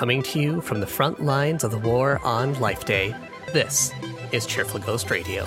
[0.00, 3.14] Coming to you from the front lines of the war on Life Day,
[3.52, 3.92] this
[4.32, 5.44] is Cheerful Ghost Radio.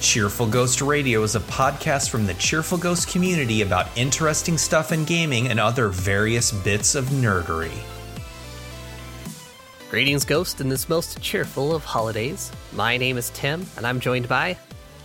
[0.00, 5.04] Cheerful Ghost Radio is a podcast from the Cheerful Ghost community about interesting stuff in
[5.04, 7.76] gaming and other various bits of nerdery.
[9.94, 12.50] Greetings, Ghost, in this most cheerful of holidays.
[12.72, 14.58] My name is Tim, and I'm joined by.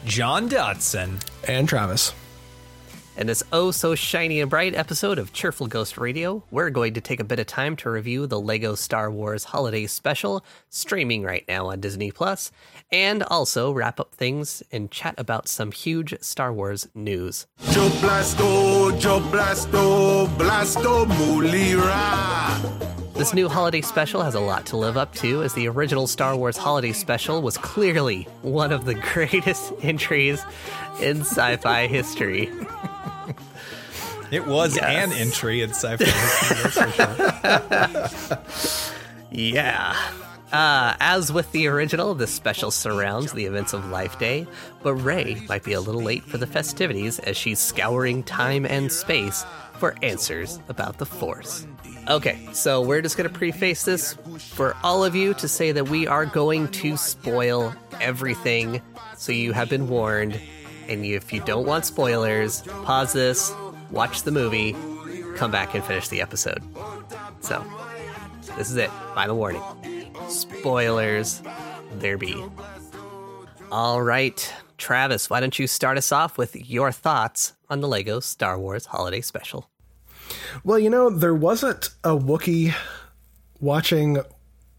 [0.05, 1.20] John Dodson.
[1.47, 2.11] And Travis.
[3.16, 7.02] In this oh so shiny and bright episode of Cheerful Ghost Radio, we're going to
[7.02, 11.45] take a bit of time to review the Lego Star Wars Holiday Special, streaming right
[11.47, 12.52] now on Disney Plus,
[12.91, 17.45] and also wrap up things and chat about some huge Star Wars news.
[17.69, 22.98] Joe Blasto, Joe Blasto, Blasto Mulira.
[23.19, 26.37] This new holiday special has a lot to live up to, as the original Star
[26.37, 30.41] Wars holiday special was clearly one of the greatest entries
[31.02, 32.49] in sci fi history.
[34.31, 35.11] It was Yes.
[35.11, 38.39] an entry in sci-fi history, that's for sure.
[39.31, 39.95] Yeah.
[40.53, 44.47] Uh, as with the original, this special surrounds the events of Life Day,
[44.81, 48.91] but Rey might be a little late for the festivities as she's scouring time and
[48.91, 49.44] space
[49.80, 51.66] for answers about the Force.
[52.09, 55.89] Okay, so we're just going to preface this for all of you to say that
[55.89, 58.81] we are going to spoil everything,
[59.16, 60.39] so you have been warned.
[60.88, 63.53] And if you don't want spoilers, pause this,
[63.91, 64.75] watch the movie,
[65.35, 66.63] come back and finish the episode.
[67.41, 67.63] So,
[68.57, 68.89] this is it.
[69.16, 69.61] Final warning.
[70.27, 71.41] Spoilers,
[71.94, 72.44] there be.
[73.72, 78.19] All right, Travis, why don't you start us off with your thoughts on the Lego
[78.19, 79.69] Star Wars Holiday Special?
[80.63, 82.73] Well, you know, there wasn't a Wookiee
[83.59, 84.17] watching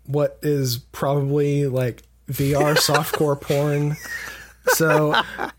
[0.06, 3.96] what is probably like VR softcore porn.
[4.68, 5.12] So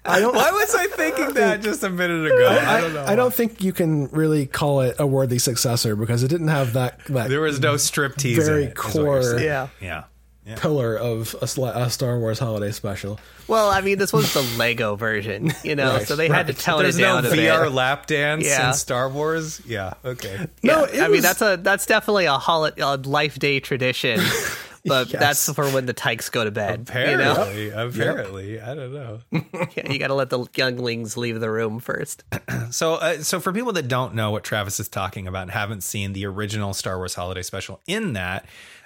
[0.05, 0.35] I don't.
[0.35, 2.47] Why was I thinking that just a minute ago?
[2.49, 3.03] I, don't know.
[3.05, 6.73] I don't think you can really call it a worthy successor because it didn't have
[6.73, 8.45] that that There was no strip tease.
[8.45, 9.39] very in it, is core.
[9.39, 9.67] Yeah.
[9.81, 10.03] Yeah.
[10.45, 10.55] Yeah.
[10.55, 13.19] pillar of a, a Star Wars holiday special.
[13.47, 16.53] Well, I mean, this was the Lego version, you know, Right, so they had to
[16.53, 17.71] tell There's it no down a VR bit.
[17.73, 18.69] lap dance Yeah.
[18.69, 19.61] in Star Wars.
[19.67, 19.93] Yeah.
[20.03, 20.47] Okay.
[20.63, 24.19] No, Yeah, it I mean that's a that's definitely a holiday, a life day tradition,
[24.85, 25.19] but Yes.
[25.19, 26.89] that's for when the tykes go to bed.
[26.91, 27.69] You know, Apparently.
[27.69, 28.61] Apparently.
[28.61, 29.19] I don't know.
[29.75, 32.23] yeah, you got to let the younglings leave the room first.
[32.71, 35.81] So, uh, so for people that don't know what Travis is talking about and haven't
[35.83, 38.45] seen the original Star Wars Holiday Special, in that,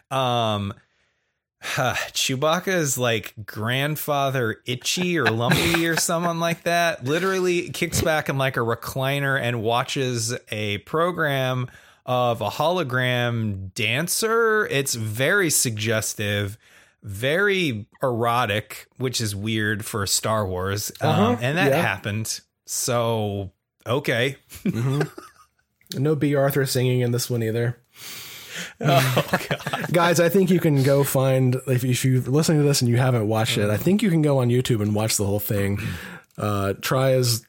[0.09, 0.73] um,
[2.13, 8.55] Chewbacca's like grandfather Itchy or Lumpy or someone like that literally kicks back in like
[8.55, 11.67] a recliner and watches a program
[12.05, 14.67] of a hologram dancer.
[14.67, 16.57] It's very suggestive,
[17.01, 20.91] very erotic, which is weird for Star Wars.
[21.01, 21.81] Um, and that yeah.
[21.81, 22.41] happened.
[22.65, 23.51] So,
[23.87, 24.37] okay.
[25.93, 27.77] No Bea Arthur singing in this one either.
[28.81, 29.37] Oh,
[29.91, 32.97] Guys, I think you can go find if, if you're listening to this and you
[32.97, 33.69] haven't watched it.
[33.69, 35.79] I think you can go on YouTube and watch the whole thing.
[36.37, 37.45] Uh, try as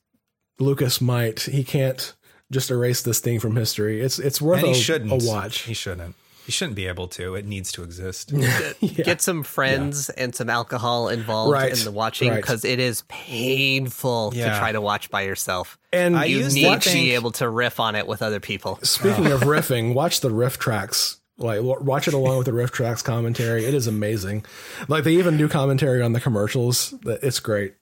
[0.59, 2.15] Lucas might, he can't
[2.53, 4.01] just erase this thing from history.
[4.01, 5.11] It's it's worth And a, he shouldn't.
[5.13, 5.61] a watch.
[5.63, 6.15] He shouldn't.
[6.47, 7.35] He shouldn't be able to.
[7.35, 8.33] It needs to exist.
[8.81, 12.37] Get some friends and some alcohol involved Right, in the watching right.
[12.37, 15.77] because it is painful to try to watch by yourself.
[15.93, 18.39] And I You used to need to be able to riff on it with other
[18.39, 18.79] people.
[18.85, 19.35] speaking oh.
[19.35, 21.17] of riffing, watch the RiffTrax.
[21.39, 23.65] Like watch it along with the RiffTrax commentary.
[23.65, 24.45] It is amazing.
[24.87, 26.95] Like they even do commentary on the commercials.
[27.05, 27.75] It's great.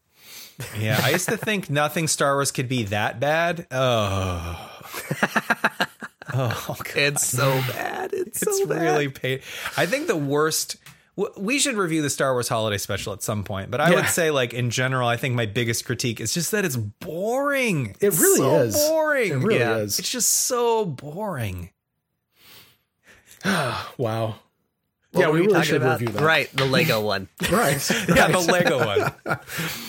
[0.81, 3.67] Yeah, I used to think nothing Star Wars could be that bad.
[3.73, 4.71] Oh,
[6.69, 6.97] oh, God.
[6.97, 8.13] It's so bad.
[8.13, 8.83] It's, it's so bad.
[8.83, 9.41] really pain.
[9.77, 10.77] I think the worst.
[11.37, 13.97] We should review the Star Wars Holiday Special at some point, but I Yeah.
[13.97, 17.91] would say, like in general, I think my biggest critique is just that it's boring.
[18.01, 18.75] It It's really so is.
[18.89, 19.31] boring.
[19.33, 19.77] It really Yeah.
[19.77, 20.01] is.
[20.01, 21.71] It's just so boring.
[23.45, 24.37] Wow.
[25.13, 26.01] What yeah, were we really should about?
[26.01, 26.23] review that.
[26.25, 27.29] Right, the Lego one.
[27.53, 27.89] Right.
[28.09, 29.39] Yeah, the Lego one.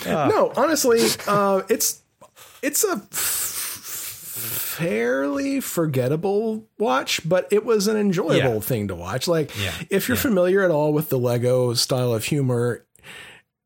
[0.05, 2.01] No, honestly, uh, it's
[2.61, 3.54] it's a f-
[4.35, 8.59] fairly forgettable watch, but it was an enjoyable Yeah.
[8.59, 9.27] thing to watch.
[9.27, 9.71] Like, Yeah.
[9.89, 10.21] if you're Yeah.
[10.23, 12.85] familiar at all with the Lego style of humor,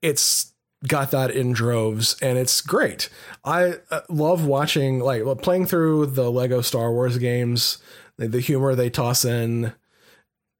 [0.01, 0.53] it's
[0.87, 3.09] got that in droves and it's great.
[3.43, 7.79] I uh, love watching like playing through the Lego Star Wars games.
[8.17, 9.73] The, the humor they toss in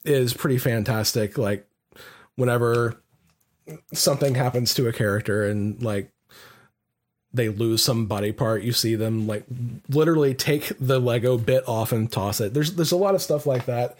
[0.03, 1.38] is pretty fantastic.
[1.38, 1.67] Like
[2.35, 3.01] whenever
[3.94, 6.11] something happens to a character and like
[7.33, 9.43] they lose some body part, you see them like
[9.87, 12.53] literally take the Lego bit off and toss it.
[12.53, 13.97] There's there's a lot of stuff like that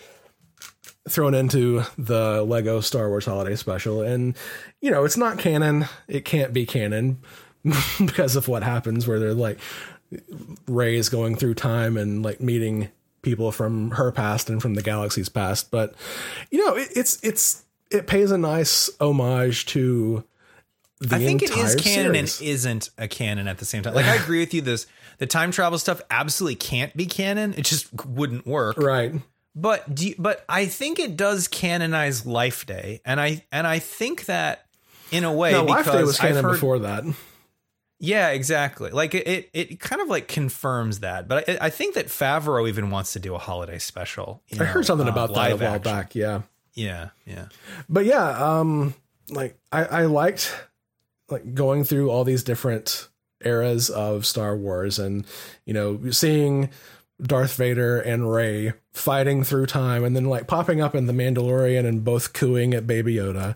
[1.08, 4.36] thrown into the Lego Star Wars Holiday Special, and
[4.82, 5.86] you know it's not canon.
[6.08, 7.22] It can't be canon
[8.00, 9.60] because of what happens where they're like
[10.68, 12.90] Rey is going through time and like meeting
[13.22, 15.72] people from her past and from the galaxy's past.
[15.72, 15.94] But
[16.50, 20.24] you know, it, it's it's it pays a nice homage to.
[21.02, 22.42] I think it is canon series.
[22.42, 23.94] and isn't a canon at the same time.
[23.94, 24.62] Like I agree with you.
[24.62, 24.86] This
[25.18, 27.54] the time travel stuff absolutely can't be canon.
[27.58, 28.78] It just wouldn't work.
[28.78, 29.14] right.
[29.56, 33.80] But do you, but I think it does canonize Life Day, and I and I
[33.80, 34.66] think that
[35.12, 37.04] in a way Now, because Life Day was canon heard, before that.
[38.00, 38.92] Yeah, exactly.
[38.92, 41.28] Like it, it, it kind of like confirms that.
[41.28, 44.42] But I, I think that Favreau even wants to do a holiday special.
[44.54, 45.82] I know, heard something uh, about that a while action.
[45.82, 46.16] back.
[46.16, 46.42] Yeah.
[46.76, 47.48] Yeah, yeah.
[47.90, 48.94] but yeah um
[49.30, 50.56] like i i liked
[51.32, 53.08] like going through all these different
[53.44, 55.26] eras of star wars and
[55.66, 56.70] you know seeing
[57.22, 61.86] darth vader and rey fighting through time and then like popping up in the mandalorian
[61.86, 63.56] and both cooing at baby yoda.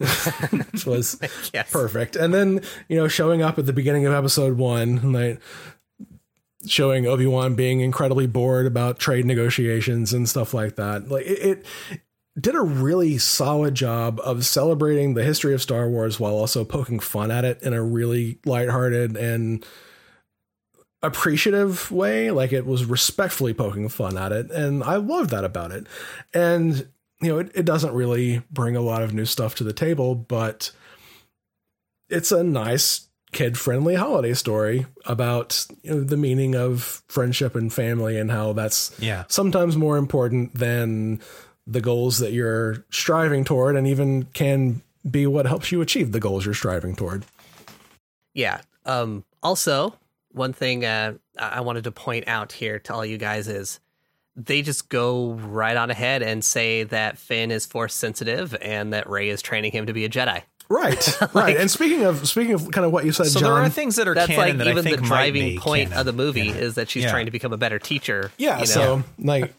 [0.72, 1.18] Which was
[1.52, 1.70] Yes.
[1.72, 2.16] perfect.
[2.16, 5.40] And then you know showing up at the beginning of episode one and like
[6.66, 11.08] showing obi-wan being incredibly bored about trade negotiations and stuff like that.
[11.08, 12.00] Like it, it
[12.38, 17.00] did a really solid job of celebrating the history of Star Wars while also poking
[17.00, 19.64] fun at it in a really lighthearted and
[21.02, 22.30] appreciative way.
[22.30, 24.50] Like it was respectfully poking fun at it.
[24.50, 25.86] And I love that about it.
[26.34, 26.88] And,
[27.20, 30.14] you know, it, it doesn't really bring a lot of new stuff to the table,
[30.14, 30.70] but
[32.08, 37.72] it's a nice kid friendly holiday story about you know, the meaning of friendship and
[37.72, 39.24] family and how that's Yeah.
[39.28, 41.20] sometimes more important than
[41.70, 46.20] the goals that you're striving toward and even can be what helps you achieve the
[46.20, 47.24] goals you're striving toward.
[48.34, 48.60] Yeah.
[48.86, 49.94] Um, also,
[50.32, 53.80] one thing uh, I I wanted to point out here to all you guys is
[54.36, 59.08] they just go right on ahead and say that Finn is force sensitive and that
[59.08, 60.42] Rey is training him to be a Jedi.
[60.70, 61.18] Right.
[61.34, 61.56] right.
[61.56, 63.52] And speaking of speaking of kind of what you said, So John.
[63.54, 65.88] there are things that are That's canon like that even the think might driving point
[65.90, 65.98] canon.
[66.00, 66.54] of the movie Yeah.
[66.54, 67.10] is that she's Yeah.
[67.10, 68.30] trying to become a better teacher.
[68.38, 68.64] yeah, you know?
[68.64, 69.52] so like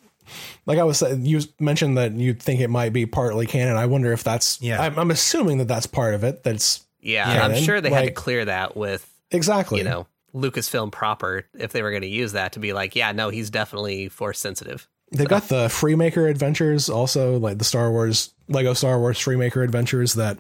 [0.66, 3.76] like I was saying, you mentioned that you think it might be partly canon.
[3.76, 4.82] I wonder if that's Yeah.
[4.82, 6.44] I'm, I'm assuming that that's part of it.
[6.44, 7.46] That's yeah, Yeah.
[7.46, 11.82] I'm sure they had to clear that with exactly you know Lucasfilm proper if they
[11.82, 14.88] were going to use that to be like, yeah, no, he's definitely force sensitive.
[15.12, 20.14] They've got the Freemaker Adventures, also like the Star Wars Lego Star Wars Freemaker Adventures.
[20.14, 20.38] That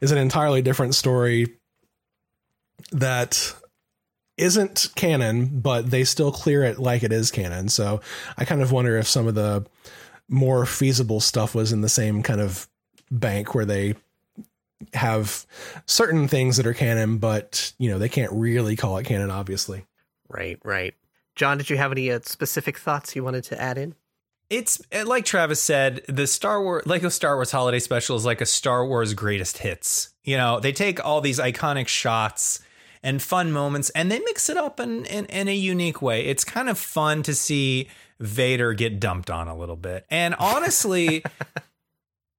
[0.00, 1.54] is an entirely different story
[2.92, 3.54] that
[4.40, 7.68] isn't canon, but they still clear it like it is canon.
[7.68, 8.00] So
[8.38, 9.66] I kind of wonder if some of the
[10.28, 12.68] more feasible stuff was in the same kind of
[13.10, 13.94] bank where they
[14.94, 15.44] have
[15.86, 19.84] certain things that are canon, but you know they can't really call it canon, obviously.
[20.28, 20.94] Right, right.
[21.34, 23.94] John, did you have any uh, specific thoughts you wanted to add in?
[24.48, 28.40] It's uh, like Travis said, the Star Wars Lego Star Wars Holiday Special is like
[28.40, 30.14] a Star Wars greatest hits.
[30.24, 32.60] You know, they take all these iconic shots
[33.02, 36.26] and fun moments and they mix it up in, in, in a unique way.
[36.26, 37.88] It's kind of fun to see
[38.18, 40.04] Vader get dumped on a little bit.
[40.10, 41.24] And honestly,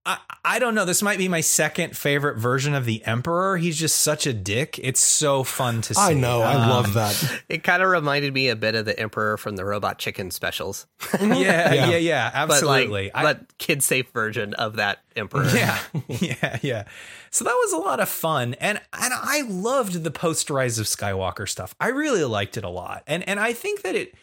[0.04, 0.84] I, I don't know.
[0.86, 3.58] This might be my second favorite version of the Emperor.
[3.58, 4.80] He's just such a dick.
[4.82, 6.02] It's so fun to see.
[6.02, 7.42] I know, I Um, love that.
[7.50, 10.88] It kind of reminded me a bit of the Emperor from the Robot Chicken specials,
[11.22, 11.74] Yeah, Yeah.
[11.92, 13.12] yeah, yeah, absolutely.
[13.14, 15.46] but like, but kid safe version of that Emperor.
[15.54, 15.78] Yeah,
[16.08, 16.84] yeah, yeah.
[17.30, 20.88] So that was a lot of fun, and and I loved the post Rise of
[20.88, 21.76] Skywalker stuff.
[21.80, 24.16] I really liked it a lot, and and I think that it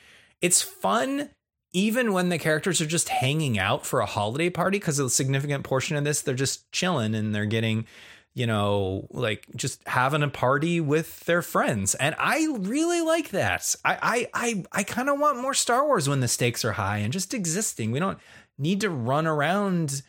[0.42, 1.30] it's fun
[1.72, 5.64] even when the characters are just hanging out for a holiday party because a significant
[5.64, 7.86] portion of this they're just chilling and they're getting
[8.34, 13.74] you know like just having a party with their friends and i really like that
[13.84, 16.98] i i i, I kind of want more star wars when the stakes are high
[16.98, 18.18] and just existing we don't
[18.58, 20.02] need to run around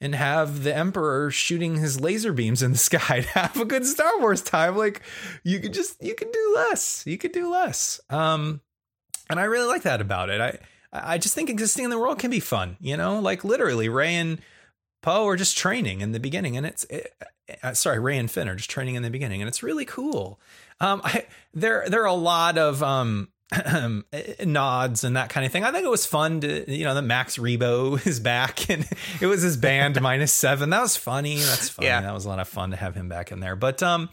[0.00, 3.86] and have the emperor shooting his laser beams in the sky to have a good
[3.86, 4.76] Star Wars time.
[4.76, 5.00] Like
[5.42, 7.04] you could just you could do less.
[7.06, 8.00] You could do less.
[8.10, 8.60] Um
[9.30, 10.40] and I really like that about it.
[10.40, 10.58] I
[10.94, 13.18] I just think existing in the world can be fun, you know?
[13.18, 14.40] Like literally Rey and
[15.02, 17.12] Poe are just training in the beginning and it's it,
[17.62, 20.40] uh, sorry, Rey and Finn are just training in the beginning and it's really cool.
[20.80, 23.28] Um I there there are a lot of um
[24.44, 25.64] nods and that kind of thing.
[25.64, 28.88] I think it was fun to, you know, that Max Rebo is back and
[29.20, 30.70] it was his band minus seven.
[30.70, 31.36] That was funny.
[31.36, 31.88] That's funny.
[31.88, 32.00] Yeah.
[32.00, 33.56] That was a lot of fun to have him back in there.
[33.56, 34.08] But, um,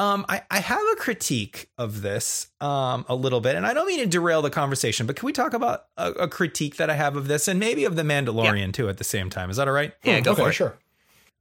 [0.00, 3.86] um, I, I have a critique of this um, a little bit, and I don't
[3.86, 6.94] mean to derail the conversation, but can we talk about a, a critique that I
[6.94, 9.50] have of this and maybe of the Mandalorian too at the same time?
[9.50, 9.92] Is that all right?
[10.02, 10.52] Yeah, go okay, for it.
[10.54, 10.78] sure.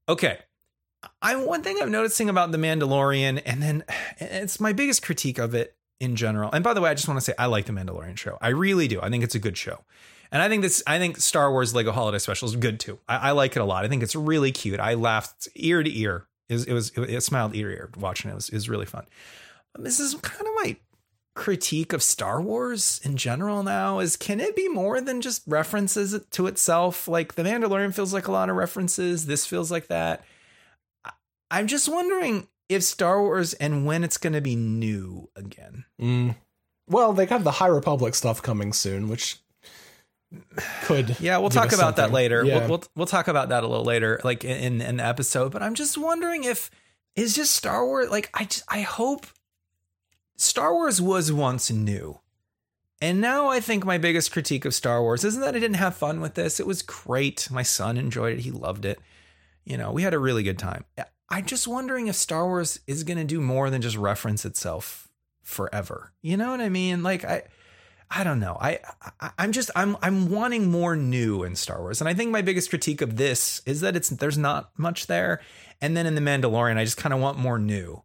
[0.10, 0.40] Okay.
[1.22, 3.86] I one thing I'm noticing about the Mandalorian, and then
[4.18, 6.52] it's my biggest critique of it in general.
[6.52, 8.38] And by the way, I just want to say I like the Mandalorian show.
[8.42, 9.00] I really do.
[9.02, 9.86] I think it's a good show.
[10.34, 13.00] And I think this, I think Star Wars Lego Holiday Special is good too.
[13.08, 13.86] I, I like it a lot.
[13.86, 14.82] I think it's really cute.
[14.82, 16.26] I laughed ear to ear.
[16.50, 18.34] It was, it was, it smiled ear ear watching it.
[18.34, 19.06] It was, it was really fun.
[19.78, 20.78] This is kind of my
[21.36, 26.20] critique of Star Wars in general now is can it be more than just references
[26.32, 27.08] to itself?
[27.08, 29.26] Like The Mandalorian feels like a lot of references.
[29.26, 30.26] This feels like that.
[31.52, 35.86] I'm just wondering if Star Wars and when it's going to be new again.
[36.00, 36.36] Mm.
[36.88, 39.38] Well, they have the High Republic stuff coming soon, which
[40.84, 41.20] could.
[41.20, 42.44] Yeah, we'll talk about that later.
[42.44, 42.60] Yeah.
[42.60, 45.52] We'll, we'll we'll talk about that a little later, like in, in an episode.
[45.52, 46.70] But I'm just wondering if
[47.16, 49.28] is just Star Wars like I just I hope
[50.36, 52.20] Star Wars was once new.
[53.02, 55.96] And now I think my biggest critique of Star Wars isn't that I didn't have
[55.96, 56.60] fun with this.
[56.60, 57.50] It was great.
[57.50, 58.42] My son enjoyed it.
[58.42, 59.00] He loved it.
[59.64, 60.84] You know, we had a really good time.
[61.30, 65.08] I'm just wondering if Star Wars is going to do more than just reference itself
[65.44, 66.12] forever.
[66.22, 67.04] You know what I mean?
[67.04, 67.44] Like I
[68.12, 68.58] I don't know.
[68.60, 68.80] I,
[69.22, 72.02] I I'm just I'm I'm wanting more new in Star Wars.
[72.02, 75.42] And I think my biggest critique of this is that it's there's not much there.
[75.82, 78.02] And then in The Mandalorian, I just kind of want more new.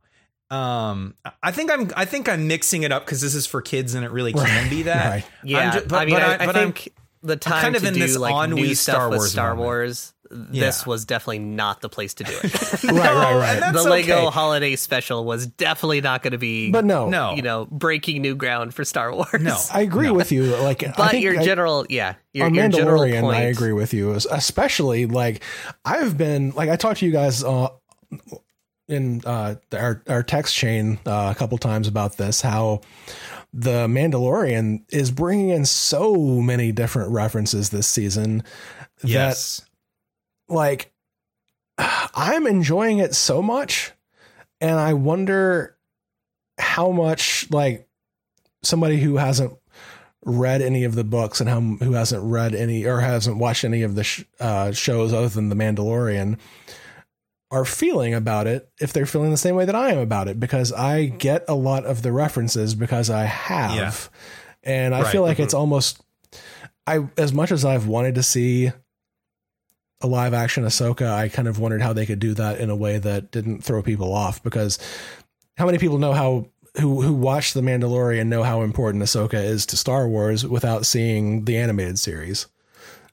[0.50, 3.94] Um, I think I'm I think I'm mixing it up because this is for kids
[3.94, 5.08] and it really can be that.
[5.10, 5.24] Right.
[5.42, 7.62] Yeah, I'm ju- but, I mean, but I, I, I but I'm- think the time
[7.62, 9.64] kind of to in do this like ennui new stuff Star with Wars Star moment.
[9.64, 10.88] Wars, this Yeah.
[10.90, 12.84] was definitely not the place to do it.
[12.84, 13.62] right, right, right.
[13.62, 14.30] and the Lego okay.
[14.30, 17.34] Holiday Special was definitely not going to be, But no, No.
[17.34, 19.40] you know, breaking new ground for Star Wars.
[19.40, 19.56] No.
[19.72, 20.44] I agree with you.
[20.56, 23.42] Like, I but think your I- general, yeah, your, on your general Mandalorian, point, I
[23.42, 24.12] agree with you.
[24.12, 25.42] Especially like
[25.84, 27.68] I've been like I talked to you guys uh,
[28.88, 32.40] in uh, our our text chain uh, a couple times about this.
[32.40, 32.80] How
[33.52, 38.42] the Mandalorian is bringing in so many different references this season
[39.02, 39.63] that yes.
[40.48, 40.92] Like
[41.78, 43.92] I'm enjoying it so much
[44.60, 45.76] and I wonder
[46.58, 47.88] how much like
[48.62, 49.52] somebody who hasn't
[50.24, 53.82] read any of the books and how, who hasn't read any or hasn't watched any
[53.82, 56.38] of the sh- uh, shows other than the Mandalorian
[57.50, 60.40] are feeling about it if they're feeling the same way that I am about it
[60.40, 63.92] because I get a lot of the references because I have Yeah.
[64.62, 65.12] and I Right.
[65.12, 66.00] feel like it's almost
[66.86, 68.72] I as much as I've wanted to see
[70.04, 72.76] a live action Ahsoka, I kind of wondered how they could do that in a
[72.76, 74.78] way that didn't throw people off because
[75.56, 76.48] how many people know how
[76.80, 81.44] who who watch The Mandalorian know how important Ahsoka is to Star Wars without seeing
[81.46, 82.46] the animated series?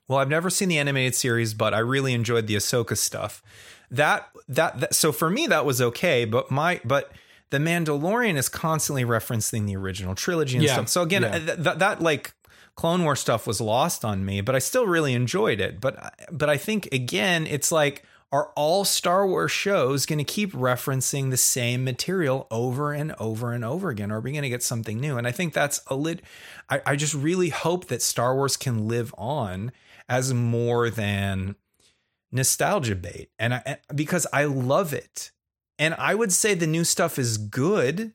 [0.08, 3.42] Well, I've never seen the animated series, but I really enjoyed the Ahsoka stuff.
[3.90, 7.12] That, that that so for me that was okay, but my but
[7.52, 10.74] the Mandalorian is constantly referencing the original trilogy and Yeah.
[10.74, 10.90] stuff.
[10.90, 11.30] So again, Yeah.
[11.36, 12.34] Uh, th- that that like
[12.76, 15.80] Clone War stuff was lost on me, but I still really enjoyed it.
[15.82, 20.54] But but I think again, it's like are all Star Wars shows going to keep
[20.54, 24.10] referencing the same material over and over and over again?
[24.10, 25.18] Or are we going to get something new?
[25.18, 26.22] And I think that's a lit.
[26.70, 29.74] I, I just really hope that Star Wars can live on
[30.08, 31.56] as more than
[32.32, 33.32] nostalgia bait.
[33.38, 35.32] And I, because I love it.
[35.78, 38.14] And I would say the new stuff is good,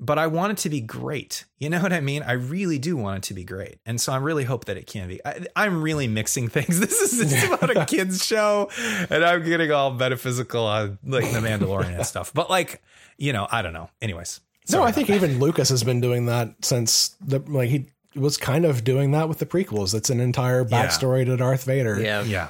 [0.00, 1.44] but I want it to be great.
[1.58, 2.22] You know what I mean?
[2.22, 3.78] I really do want it to be great.
[3.84, 5.20] And so I really hope that it can be.
[5.24, 6.78] I, I'm really mixing things.
[6.80, 8.70] This is it's about a kids show,
[9.10, 12.32] and I'm getting all metaphysical on like the Mandalorian and stuff.
[12.32, 12.80] But like,
[13.16, 13.90] you know, I don't know.
[14.00, 14.40] Anyways.
[14.70, 15.14] no, I think that.
[15.16, 19.28] even Lucas has been doing that since the like he was kind of doing that
[19.28, 19.94] with the prequels.
[19.94, 20.86] It's an entire Yeah.
[20.86, 22.00] backstory to Darth Vader.
[22.00, 22.48] yeah, Yeah.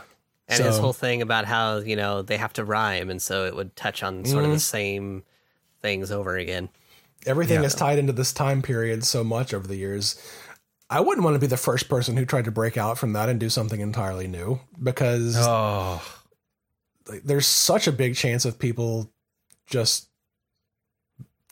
[0.48, 3.56] and his whole thing about how you know they have to rhyme, and so it
[3.56, 4.60] would touch on sort of the Mm-hmm.
[4.60, 5.22] same
[5.80, 6.68] things over again.
[7.28, 7.66] Everything Yeah.
[7.66, 10.16] is tied into this time period so much over the years.
[10.90, 13.28] I wouldn't want to be the first person who tried to break out from that
[13.28, 16.02] and do something entirely new because Oh,
[17.24, 19.12] there's such a big chance of people
[19.66, 20.08] just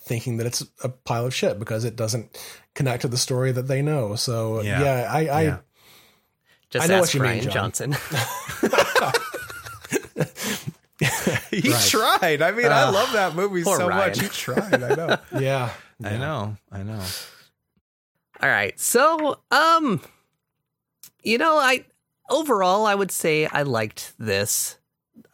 [0.00, 2.38] thinking that it's a pile of shit because it doesn't
[2.74, 4.14] connect to the story that they know.
[4.14, 4.80] So Yeah.
[4.82, 5.58] yeah, I, I Yeah.
[6.70, 7.52] Just I know ask what you mean, John.
[7.72, 7.96] Johnson.
[11.50, 12.42] he tried.
[12.42, 13.88] I mean, I love that movie so Rian.
[13.90, 14.20] much.
[14.20, 14.82] He tried.
[14.82, 15.16] I know.
[15.40, 15.70] yeah,
[16.02, 16.56] I know.
[16.70, 17.02] I know.
[18.42, 18.78] All right.
[18.78, 20.02] So, um,
[21.22, 21.84] you know, I
[22.30, 24.78] overall I would say I liked this.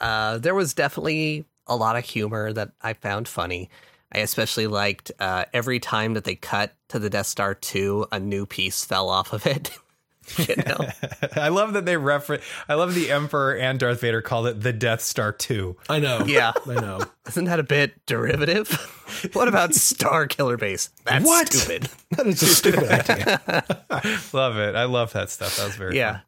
[0.01, 3.71] Uh, there was definitely a lot of humor that I found funny.
[4.15, 8.21] I especially liked uh, every time that they cut to the Death Star 2, a
[8.21, 9.71] new piece fell off of it.
[10.39, 10.87] you know?
[11.37, 12.45] I love that they reference.
[12.69, 15.77] I love the Emperor and Darth Vader called it the Death Star Two.
[15.89, 16.25] I know.
[16.27, 16.53] Yeah.
[16.67, 17.01] I know.
[17.29, 18.69] Isn't that a bit derivative?
[19.35, 20.91] what about Star Killer Base?
[21.05, 21.53] That's What?
[21.53, 21.89] stupid.
[22.13, 23.41] That is a stupid idea.
[24.33, 24.75] love it.
[24.75, 25.57] I love that stuff.
[25.57, 26.13] That was very Yeah.
[26.13, 26.23] fun.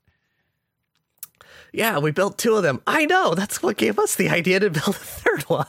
[1.72, 2.80] Yeah, we built two of them.
[2.86, 3.34] I know.
[3.34, 5.66] That's what gave us the idea to build a third one.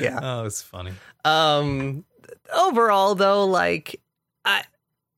[0.00, 0.18] yeah.
[0.22, 0.92] Oh, it's funny.
[1.24, 2.04] Um
[2.54, 4.00] overall though, like
[4.44, 4.64] I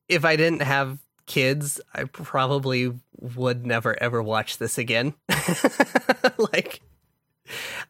[0.09, 0.97] if I didn't have
[1.27, 5.13] kids, I probably would never ever watch this again.
[6.37, 6.81] like,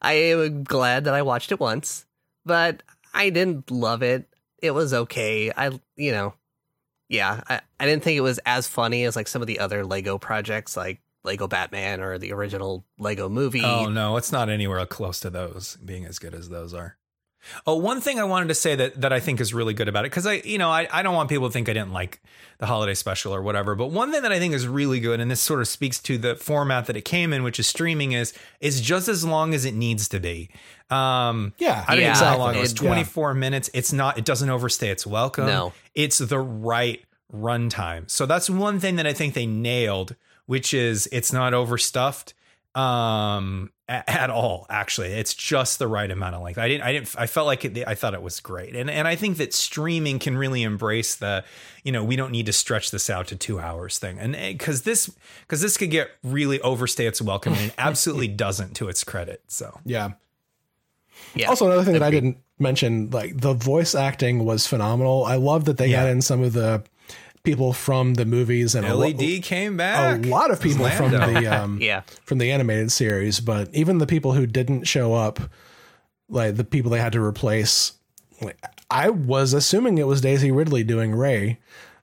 [0.01, 2.05] I am glad that I watched it once,
[2.45, 2.83] but
[3.13, 4.27] I didn't love it.
[4.61, 5.51] It was okay.
[5.55, 6.33] I, you know,
[7.07, 9.85] yeah, I, I didn't think it was as funny as like some of the other
[9.85, 13.63] Lego projects, like Lego Batman or the original Lego movie.
[13.63, 16.97] Oh no, it's not anywhere close to those being as good as those are.
[17.65, 20.05] Oh, one thing I wanted to say that that I think is really good about
[20.05, 22.21] it because I, you know, I, I don't want people to think I didn't like
[22.57, 23.75] the holiday special or whatever.
[23.75, 26.17] But one thing that I think is really good, and this sort of speaks to
[26.17, 29.63] the format that it came in, which is streaming, is is just as long as
[29.65, 30.49] it needs to be.
[30.89, 32.71] Um, Yeah, I didn't Yeah, know how long it was.
[32.73, 33.69] it- Twenty four minutes.
[33.73, 34.17] It's not.
[34.17, 35.45] It doesn't overstay its welcome.
[35.45, 35.73] No.
[35.95, 37.03] it's the right
[37.33, 38.09] runtime.
[38.09, 40.15] So that's one thing that I think they nailed,
[40.45, 42.33] which is it's not overstuffed
[42.75, 46.93] um a- at all actually it's just the right amount of length i didn't i
[46.93, 49.53] didn't i felt like it, i thought it was great and and i think that
[49.53, 51.43] streaming can really embrace the
[51.83, 54.83] you know we don't need to stretch this out to two hours thing and because
[54.83, 55.09] this
[55.41, 59.41] because this could get really overstay its welcome and it absolutely doesn't to its credit
[59.47, 60.11] so Yeah.
[61.33, 61.49] yeah.
[61.49, 65.25] Also, another thing that I didn't mention, like the voice acting was phenomenal.
[65.25, 66.03] I love that they Yeah.
[66.03, 66.83] got in some of the
[67.49, 71.11] people from the movies and a, lo- led came back a lot of people from
[71.11, 72.01] the um, yeah.
[72.23, 75.39] from the animated series, but even the people who didn't show up,
[76.27, 77.93] like the people they had to replace,
[78.41, 81.59] like, I was assuming it was Daisy Ridley doing Rey,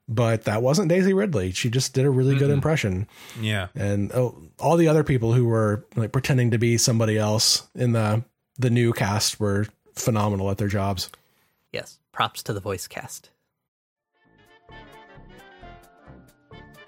[0.08, 1.52] but that wasn't Daisy Ridley.
[1.52, 3.06] She just did a really good impression,
[3.40, 7.68] yeah and oh, all the other people who were like pretending to be somebody else
[7.74, 8.24] in the
[8.58, 11.10] the new cast were phenomenal at their jobs.
[11.72, 11.98] Yes.
[12.12, 13.30] Props to the voice cast.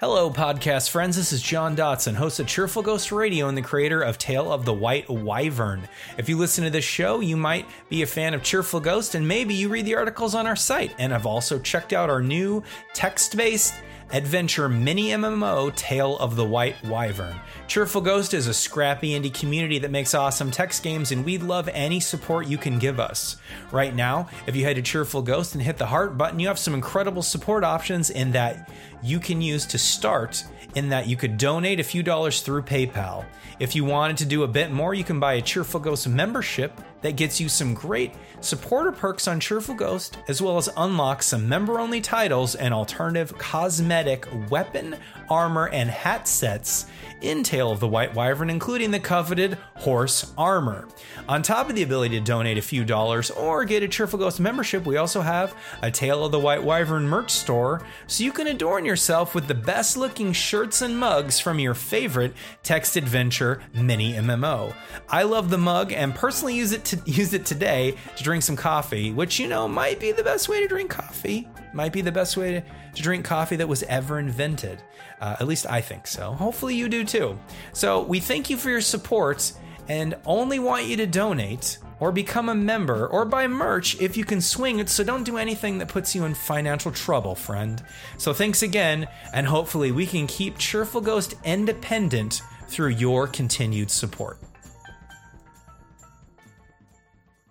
[0.00, 1.16] Hello, podcast friends.
[1.16, 4.64] This is John Dotson, host of Cheerful Ghost Radio and the creator of Tale of
[4.64, 5.88] the White Wyvern.
[6.16, 9.26] If you listen to this show, you might be a fan of Cheerful Ghost and
[9.26, 12.62] maybe you read the articles on our site and have also checked out our new
[12.94, 13.74] text based
[14.12, 17.38] adventure mini MMO Tale of the White Wyvern.
[17.66, 21.68] Cheerful Ghost is a scrappy indie community that makes awesome text games, and we'd love
[21.68, 23.36] any support you can give us.
[23.70, 26.58] Right now, if you head to Cheerful Ghost and hit the heart button, you have
[26.58, 28.70] some incredible support options in that
[29.02, 30.44] you can use to start
[30.74, 33.24] in that you could donate a few dollars through PayPal.
[33.58, 36.80] If you wanted to do a bit more, you can buy a Cheerful Ghost membership
[37.02, 41.48] that gets you some great supporter perks on Cheerful Ghost, as well as unlock some
[41.48, 44.96] member only titles and alternative cosmetic weapon,
[45.28, 46.86] armor, and hat sets
[47.20, 50.88] in Tale of the White Wyvern, including the coveted horse armor.
[51.28, 54.40] On top of the ability to donate a few dollars or get a Cheerful Ghost
[54.40, 58.46] membership, we also have a Tale of the White Wyvern merch store, so you can
[58.46, 64.14] adorn yourself with the best looking shirts and mugs from your favorite text adventure mini
[64.14, 64.74] MMO.
[65.08, 68.56] I love the mug and personally use it to use it today to drink some
[68.56, 71.48] coffee, which you know might be the best way to drink coffee.
[71.72, 74.82] Might be the best way to, drink coffee that was ever invented.
[75.20, 76.32] Uh, at least I think so.
[76.32, 77.38] Hopefully you do too.
[77.72, 79.52] So we thank you for your support
[79.88, 84.24] and only want you to donate or become a member or buy merch if you
[84.24, 84.88] can swing it.
[84.88, 87.82] So don't do anything that puts you in financial trouble, friend.
[88.18, 94.38] So thanks again, and hopefully we can keep Cheerful Ghost independent through your continued support.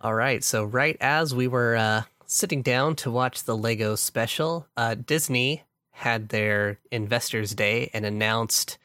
[0.01, 0.43] All right.
[0.43, 5.63] So, right as we were uh, sitting down to watch the Lego special, uh, Disney
[5.91, 8.77] had their Investors Day and announced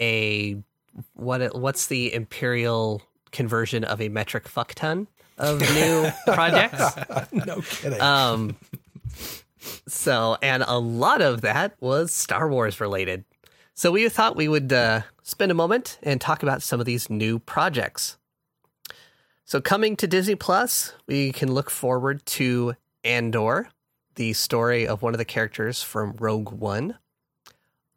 [0.00, 0.56] a
[1.14, 1.40] what?
[1.40, 3.02] it- What's the imperial
[3.32, 6.94] conversion of a metric fuck ton of new projects?
[7.32, 8.00] no kidding.
[8.00, 8.56] Um.
[9.88, 13.24] So, and a lot of that was Star Wars related.
[13.72, 17.08] So we thought we would uh, spend a moment and talk about some of these
[17.08, 18.18] new projects.
[19.46, 23.68] So coming to Disney Plus, we can look forward to Andor,
[24.14, 26.96] the story of one of the characters from Rogue One,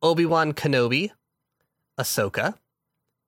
[0.04, 1.12] Obi Wan Kenobi,
[1.98, 2.56] Ahsoka,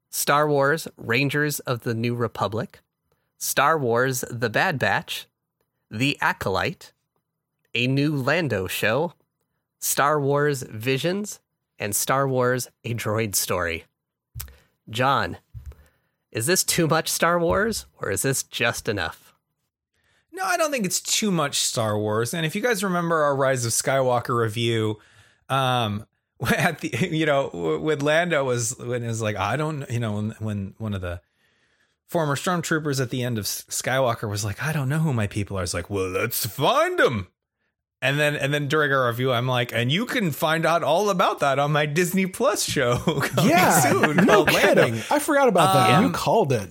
[0.10, 2.82] Star Wars Rangers of the New Republic,
[3.38, 5.26] Star Wars The Bad Batch,
[5.90, 6.92] The Acolyte,
[7.74, 9.14] a new Lando show,
[9.80, 11.40] Star Wars Visions,
[11.80, 13.86] and Star Wars A Droid Story.
[14.90, 15.38] John,
[16.32, 19.34] is this too much Star Wars or is this just enough?
[20.32, 22.34] No, I don't think it's too much Star Wars.
[22.34, 25.00] And if you guys remember our Rise of Skywalker review,
[25.50, 26.06] um,
[26.58, 30.14] at the you know with Lando was when it was like I don't you know
[30.14, 31.22] when, when one of the
[32.08, 35.58] former stormtroopers at the end of Skywalker was like I don't know who my people
[35.58, 35.62] are.
[35.62, 37.28] I was like, well, let's find them.
[38.02, 41.10] And then and then during our review, I'm like, and you can find out all
[41.10, 42.98] about that on my Disney Plus show.
[43.22, 44.86] coming yeah, soon no Lando.
[44.86, 45.02] kidding.
[45.12, 45.96] I forgot about that.
[45.96, 46.70] Um, you called it.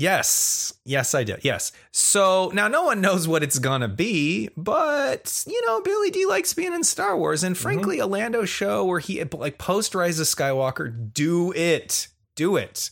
[0.00, 0.72] Yes.
[0.86, 1.40] Yes, I did.
[1.42, 1.72] Yes.
[1.92, 6.24] So now no one knows what it's going to be, but, you know, Billy Dee
[6.24, 7.44] likes being in Star Wars.
[7.44, 12.08] And frankly, a Lando show where he, like, post Rise of Skywalker, do it.
[12.34, 12.88] Do it.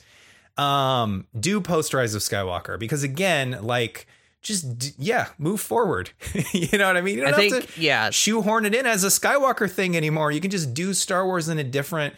[0.59, 2.79] Um, do post Rise of Skywalker.
[2.79, 4.07] Because again, like,
[4.43, 6.11] just, d- yeah, move forward.
[6.53, 7.17] you know what I mean?
[7.17, 10.31] You don't I have think, to yeah, shoehorn it in as a Skywalker thing anymore.
[10.33, 12.15] You can just do Star Wars in a different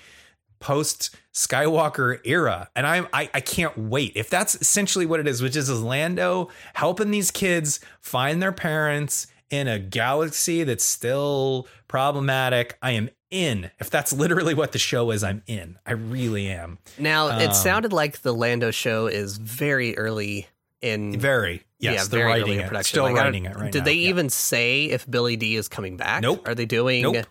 [0.60, 2.68] post Skywalker era.
[2.76, 4.12] And I'm I, I can't wait.
[4.14, 9.26] If that's essentially what it is, which is Lando helping these kids find their parents
[9.48, 13.70] in a galaxy that's still problematic, I am in.
[13.80, 15.78] If that's literally what the show is, I'm in.
[15.86, 16.78] I really am.
[16.98, 20.46] Now Um, it sounded like the Lando show is very early
[20.82, 21.62] in Very.
[21.78, 22.68] Yes, yeah, they're very writing early it.
[22.68, 22.88] production.
[22.94, 23.84] Still Like, writing it right Did now.
[23.86, 24.08] they Yeah.
[24.10, 26.20] even say if Billy Dee is coming back?
[26.22, 26.46] Nope.
[26.46, 27.02] Are they doing?
[27.02, 27.24] Nope.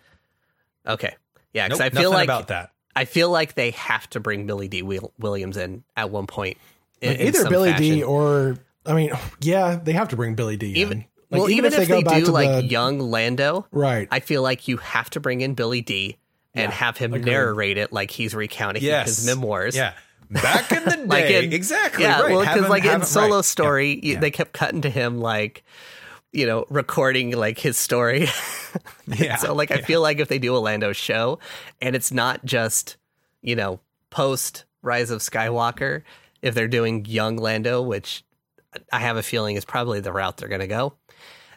[0.86, 1.14] Okay.
[1.52, 2.70] Yeah, because Nope, I feel nothing like about that.
[2.96, 4.82] I feel like they have to bring Billy Dee
[5.18, 6.58] Williams in at one point.
[7.00, 10.56] in- Like either some Billy Dee or I mean, yeah, they have to bring Billy
[10.56, 10.72] Dee.
[10.80, 11.04] even in.
[11.30, 14.18] Like, well, even, if they, go back do to like the- young Lando, right, I
[14.18, 16.16] feel like you have to bring in Billy Dee.
[16.52, 17.30] And Yeah, have him agreed.
[17.30, 19.06] narrate it like he's recounting Yes.
[19.18, 19.76] his memoirs.
[19.76, 19.92] Yeah.
[20.30, 21.04] Back in the day.
[21.06, 22.04] like in exactly.
[22.04, 22.30] Yeah, right.
[22.30, 23.44] well, because like in Solo right.
[23.44, 24.20] Story, Yeah.
[24.20, 25.64] they kept cutting to him like,
[26.32, 28.28] you know, recording like his story.
[29.08, 29.34] Yeah.
[29.36, 29.84] so like, I Yeah.
[29.86, 31.40] feel like if they do a Lando show,
[31.82, 32.96] and it's not just,
[33.42, 36.02] you know, post Rise of Skywalker,
[36.42, 38.22] if they're doing young Lando, which
[38.92, 40.94] I have a feeling is probably the route they're going to go.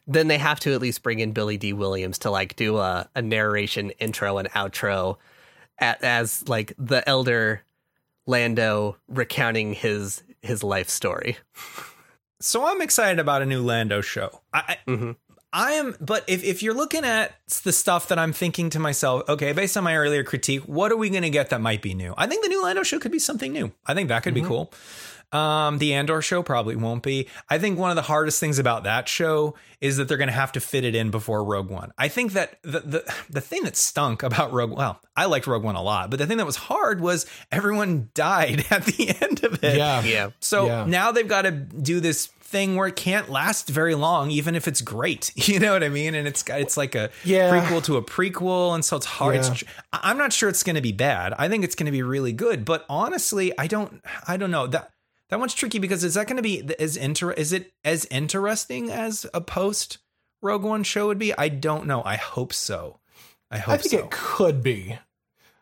[0.07, 3.07] Then they have to at least bring in Billy Dee Williams to like do a,
[3.15, 5.17] a narration intro and outro
[5.77, 7.61] at, as like the elder
[8.27, 11.37] Lando recounting his his life story.
[12.41, 14.41] So I'm excited about a new Lando show.
[14.53, 15.15] I, I, Mhm.
[15.53, 19.21] I am, but if, if you're looking at the stuff that I'm thinking to myself,
[19.29, 21.93] okay, based on my earlier critique, what are we going to get that might be
[21.93, 22.13] new?
[22.17, 23.71] I think the new Lando show could be something new.
[23.85, 24.73] I think that could be cool.
[25.33, 27.27] Um, the Andor show probably won't be.
[27.49, 30.33] I think one of the hardest things about that show is that they're going to
[30.33, 31.91] have to fit it in before Rogue One.
[31.97, 35.63] I think that the, the the thing that stunk about Rogue, well, I liked Rogue
[35.63, 39.43] One a lot, but the thing that was hard was everyone died at the end
[39.43, 39.75] of it.
[39.77, 40.29] yeah, Yeah.
[40.39, 40.85] So Yeah.
[40.85, 44.67] now they've got to do this thing where it can't last very long, even if
[44.67, 45.31] it's great.
[45.47, 46.13] You know what I mean?
[46.15, 47.49] And it's got it's like a Yeah.
[47.51, 49.35] prequel to a prequel, and so it's hard.
[49.35, 49.51] Yeah.
[49.51, 51.33] It's, I'm not sure it's going to be bad.
[51.39, 52.63] I think it's going to be really good.
[52.63, 54.01] But honestly, I don't.
[54.27, 54.91] I don't know that
[55.33, 57.31] that one's tricky because is that going to be as inter?
[57.31, 59.97] Is it as interesting as a post
[60.43, 61.35] Rogue One show would be?
[61.35, 62.03] I don't know.
[62.05, 62.99] I hope so.
[63.49, 64.05] I hope I think so.
[64.05, 64.99] it could be.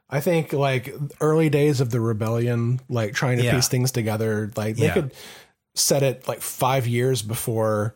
[0.10, 3.56] I think like early days of the rebellion, like trying to Yeah.
[3.56, 4.94] piece things together, like they Yeah.
[4.94, 5.14] could
[5.74, 7.96] set it like five years before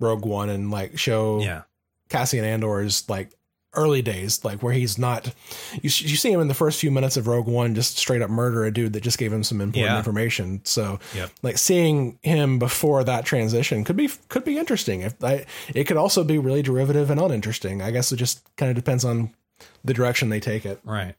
[0.00, 1.62] Rogue One and like show yeah.
[2.08, 3.30] Cassian Andor's like
[3.76, 5.26] early days, like where he's not.
[5.74, 8.30] You, you see him in the first few minutes of Rogue One, just straight up
[8.30, 9.98] murder a dude that just gave him some important Yeah.
[9.98, 10.60] information.
[10.64, 11.30] So, Yep.
[11.42, 15.00] like seeing him before that transition could be could be interesting.
[15.02, 17.82] If I, it could also be really derivative and uninteresting.
[17.82, 19.34] I guess it just kind of depends on
[19.84, 20.80] the direction they take it.
[20.84, 21.14] Right.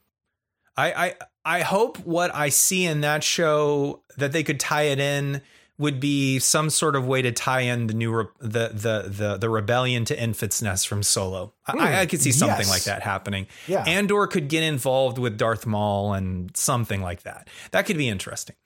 [0.76, 1.14] I, I
[1.58, 5.40] I hope what I see in that show that they could tie it in
[5.78, 9.36] would be some sort of way to tie in the new re- the the the
[9.36, 11.52] the rebellion to Enfys Nest from Solo.
[11.66, 12.70] I, I could see something yes.
[12.70, 13.46] like that happening.
[13.66, 13.82] Yeah.
[13.82, 17.48] Andor could get involved with Darth Maul and something like that.
[17.72, 18.56] That could be interesting.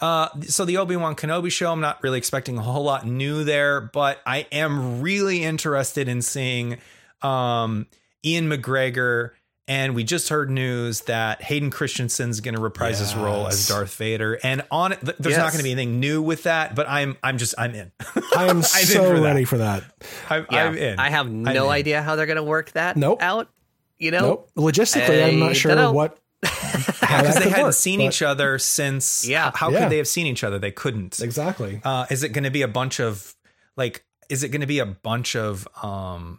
[0.00, 3.44] Uh, so the Obi Wan Kenobi show, I'm not really expecting a whole lot new
[3.44, 6.78] there, but I am really interested in seeing
[7.22, 7.86] um,
[8.22, 9.30] Ewan McGregor.
[9.68, 13.94] And we just heard news that Hayden Christensen's going to reprise his role as Darth
[13.96, 14.38] Vader.
[14.42, 16.74] And on it, th- there's not going to be anything new with that.
[16.74, 17.92] But I'm, I'm just, I'm in.
[18.36, 19.84] I am in so for ready for that.
[20.30, 20.98] I'm, Yeah, I'm in.
[20.98, 23.22] I have no idea how they're going to work that Nope.
[23.22, 23.50] out.
[23.98, 24.50] You know, Nope.
[24.56, 25.92] Logistically, I'm not sure dunno.
[25.92, 29.28] what because they hadn't work, seen but- each other since.
[29.28, 29.50] Yeah.
[29.54, 29.80] How Yeah.
[29.80, 30.58] could they have seen each other?
[30.58, 31.20] They couldn't.
[31.20, 31.80] Exactly.
[31.84, 33.34] Uh, is it going to be a bunch of
[33.76, 34.04] like?
[34.30, 36.38] Is it going to be a bunch of um?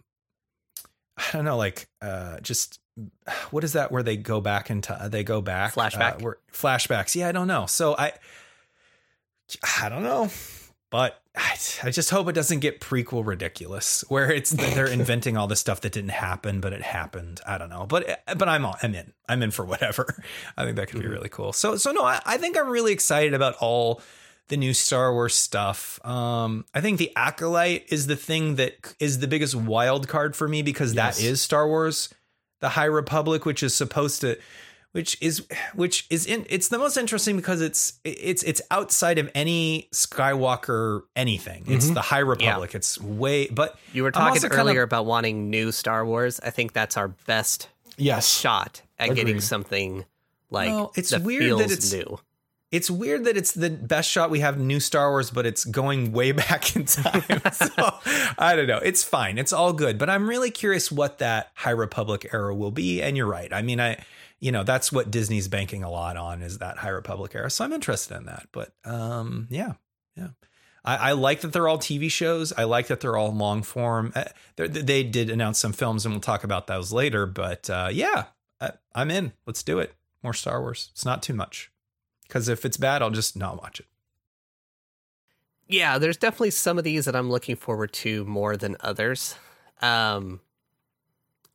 [1.17, 2.78] I don't know, like uh, just
[3.51, 6.15] what is that where they go back into they go back Flashback?
[6.15, 7.15] uh, where, flashbacks?
[7.15, 7.65] Yeah, I don't know.
[7.65, 8.13] So I,
[9.81, 10.29] I don't know,
[10.89, 15.47] but I, I just hope it doesn't get prequel ridiculous where it's they're inventing all
[15.47, 17.41] this stuff that didn't happen, but it happened.
[17.45, 19.13] I don't know, but but I'm all, I'm in.
[19.27, 20.23] I'm in for whatever.
[20.57, 21.53] I think that could be really cool.
[21.53, 24.01] So so no, I, I think I'm really excited about all
[24.49, 26.03] the new Star Wars stuff.
[26.03, 30.47] Um, I think the Acolyte is the thing that is the biggest wild card for
[30.47, 31.21] me because that Yes.
[31.21, 32.09] is Star Wars,
[32.59, 34.37] the High Republic, which is supposed to,
[34.91, 35.45] which is
[35.75, 36.45] which is in.
[36.49, 41.63] It's the most interesting because it's it's it's outside of any Skywalker anything.
[41.67, 41.93] It's mm-hmm.
[41.95, 42.75] the High Republic.
[42.75, 46.39] It's way, but you were talking kind of- earlier about wanting new Star Wars.
[46.41, 48.29] I think that's our best Yes.
[48.29, 50.05] shot at getting something
[50.49, 52.19] like Well, it's weird that it's- new.
[52.71, 56.11] It's weird that it's the best shot we have new Star Wars, but it's going
[56.11, 57.23] way back in time.
[57.51, 57.93] so
[58.37, 58.77] I don't know.
[58.77, 59.37] It's fine.
[59.37, 59.97] It's all good.
[59.97, 63.01] But I'm really curious what that High Republic era will be.
[63.01, 63.51] And you're right.
[63.51, 64.03] I mean, I
[64.41, 67.49] you know, that's what Disney's banking a lot on is that High Republic era.
[67.49, 68.47] So I'm interested in that.
[68.51, 69.73] But um yeah.
[70.15, 70.29] Yeah.
[70.85, 72.53] I, I like that they're all TV shows.
[72.53, 74.13] I like that they're all long form.
[74.15, 77.25] Uh, they did announce some films, and we'll talk about those later.
[77.25, 78.25] But uh, yeah,
[78.61, 79.33] I, I'm in.
[79.45, 79.93] Let's do it.
[80.23, 80.89] More Star Wars.
[80.93, 81.69] It's not too much
[82.29, 83.87] because if it's bad, I'll just not watch it.
[85.67, 89.35] Yeah, there's definitely some of these that I'm looking forward to more than others.
[89.81, 90.39] Um,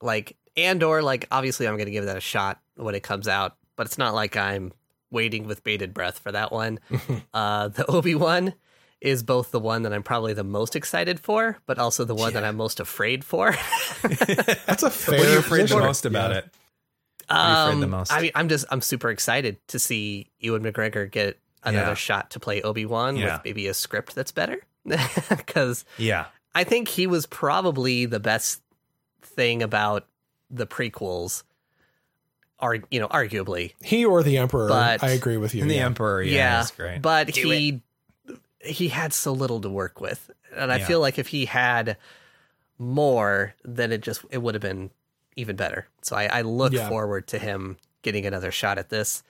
[0.03, 3.57] like Andor, like obviously I'm going to give that a shot when it comes out,
[3.77, 4.73] but it's not like I'm
[5.11, 6.81] waiting with bated breath for that one.
[7.35, 8.55] uh, the Obi Wan
[9.01, 12.33] is both the one that I'm probably the most excited for, but also the one
[12.33, 12.41] yeah.
[12.41, 13.53] that I'm most afraid for.
[14.03, 15.19] That's a fair.
[15.19, 16.39] What are you afraid the most about yeah.
[16.39, 16.51] it?
[17.29, 18.13] Um, the most?
[18.13, 21.95] I mean, I'm just I'm super excited to see Ewan McGregor get another yeah.
[21.95, 23.35] shot to play Obi Wan yeah.
[23.37, 24.59] with maybe a script that's better.
[25.31, 28.61] Because yeah, I think he was probably the best
[29.23, 30.07] thing about
[30.51, 31.43] the prequels.
[32.61, 34.69] Are you know arguably he or the Emperor?
[34.69, 35.65] But, I agree with you.
[35.65, 35.87] the yeah.
[35.87, 37.03] Emperor, yeah, yeah great.
[37.03, 37.83] But Do he
[38.29, 38.39] it.
[38.61, 41.97] he had so little to work with, and I feel like if he had
[42.79, 44.91] more, then it just it would have been
[45.37, 45.89] even better.
[46.03, 46.89] So I, I look yeah.
[46.89, 49.23] forward to him getting another shot at this.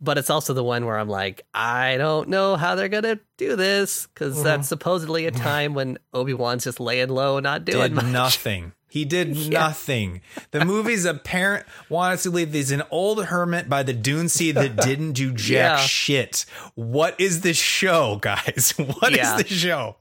[0.00, 3.54] But it's also the one where I'm like, I don't know how they're gonna do
[3.54, 4.44] this because mm-hmm.
[4.44, 8.72] that's supposedly a time when Obi Wan's just laying low, not doing nothing.
[8.92, 9.60] He did yeah.
[9.60, 10.20] nothing.
[10.50, 12.52] The movie's apparent wanted to leave.
[12.52, 15.76] He's an old hermit by the Dune Sea that didn't do jack yeah.
[15.78, 16.44] shit.
[16.74, 18.74] What is this show, guys?
[19.00, 19.36] What yeah.
[19.36, 19.96] is the show?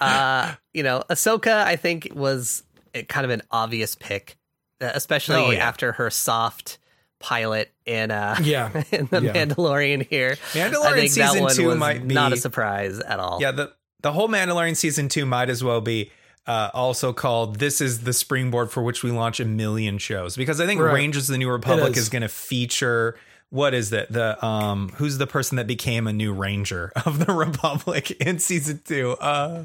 [0.00, 2.62] Uh, you know, Ahsoka, I think was
[3.08, 4.36] kind of an obvious pick,
[4.80, 5.66] uh, especially oh, yeah.
[5.66, 6.78] after her soft
[7.20, 9.32] pilot in uh yeah in the yeah.
[9.32, 10.36] Mandalorian here.
[10.52, 13.38] Mandalorian I think season that one two was might be not a surprise at all.
[13.40, 13.72] Yeah, the
[14.02, 16.10] the whole Mandalorian season two might as well be
[16.46, 20.60] uh, also called "This is the springboard for which we launch a million shows" because
[20.60, 20.94] I think right.
[20.94, 23.16] Rangers of the New Republic is, is going to feature
[23.50, 27.32] what is it the um who's the person that became a new Ranger of the
[27.32, 29.12] Republic in season two?
[29.20, 29.64] Uh,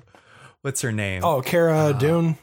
[0.61, 1.23] what's her name?
[1.23, 2.37] Oh, Cara uh, Dune.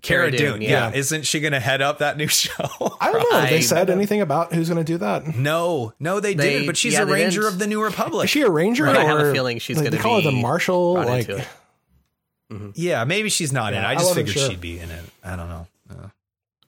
[0.00, 0.90] Cara, Dune, Dune yeah.
[0.90, 0.96] yeah.
[0.96, 2.64] Isn't she going to head up that new show?
[3.00, 3.40] I don't know.
[3.40, 5.36] Have they said anything about who's going to do that?
[5.36, 6.66] No, no, they, they didn't.
[6.66, 7.54] But she's yeah, a ranger didn't.
[7.54, 8.24] of the New Republic.
[8.24, 8.84] Is she a ranger?
[8.84, 8.96] Right.
[8.96, 10.02] I have a feeling she's like, going to be.
[10.02, 10.94] call her the marshal.
[10.94, 12.70] Like, mm-hmm.
[12.74, 13.84] yeah, maybe she's not yeah, in.
[13.84, 14.50] I just I figured sure.
[14.50, 15.04] she'd be in it.
[15.24, 15.66] I don't know.
[15.90, 16.08] Uh.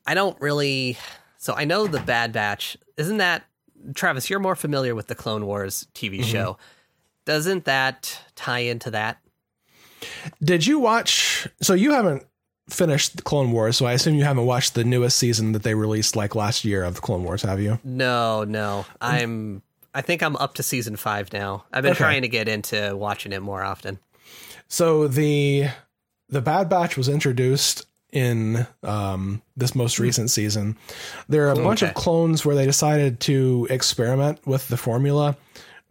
[0.07, 0.99] I don't really.
[1.39, 2.77] So I know the Bad Batch.
[2.97, 3.45] Isn't that
[3.95, 4.29] Travis?
[4.29, 6.23] You're more familiar with the Clone Wars TV mm-hmm.
[6.25, 6.59] show.
[7.25, 9.19] Doesn't that tie into that?
[10.43, 11.47] Did you watch?
[11.61, 12.25] So you haven't
[12.73, 15.75] finished the Clone Wars, so I assume you haven't watched the newest season that they
[15.75, 17.79] released like last year of the Clone Wars, have you?
[17.85, 18.87] No, no.
[19.01, 19.63] I'm
[19.95, 21.65] I think I'm up to season 5 now.
[21.73, 21.99] I've been okay.
[21.99, 23.99] trying to get into watching it more often.
[24.69, 25.69] So the
[26.29, 30.05] the Bad Batch was introduced in um, this most hmm.
[30.05, 30.77] recent season.
[31.29, 31.91] There are a bunch okay.
[31.91, 35.37] of clones where they decided to experiment with the formula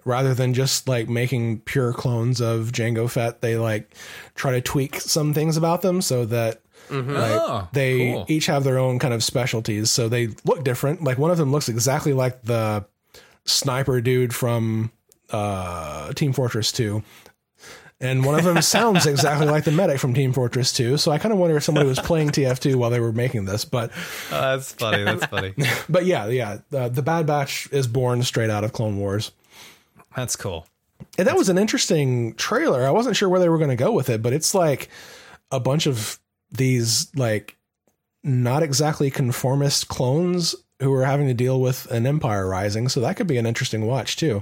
[0.05, 3.41] rather than just like making pure clones of Jango Fett.
[3.41, 3.93] They like
[4.35, 7.15] try to tweak some things about them so that Mm-hmm.
[7.15, 8.25] Oh, they cool.
[8.27, 11.03] each have their own kind of specialties, so they look different.
[11.03, 12.85] Like one of them looks exactly like the
[13.45, 14.91] sniper dude from
[15.31, 17.03] uh, Team Fortress 2.
[18.01, 20.97] And one of them sounds exactly like the medic from Team Fortress 2.
[20.97, 23.65] So I kind of wonder if somebody was playing TF2 while they were making this.
[23.65, 23.91] But
[24.31, 25.03] oh, that's funny.
[25.03, 25.53] That's funny.
[25.89, 26.59] but yeah, yeah.
[26.73, 29.31] Uh, the Bad Batch is born straight out of Clone Wars.
[30.15, 30.65] That's cool.
[31.17, 32.85] And that was an interesting trailer.
[32.85, 34.89] I wasn't sure where they were going to go with it, but it's like
[35.51, 36.19] a bunch of
[36.51, 37.57] these like
[38.23, 42.87] not exactly conformist clones who are having to deal with an empire rising.
[42.87, 44.41] So that could be an interesting watch too.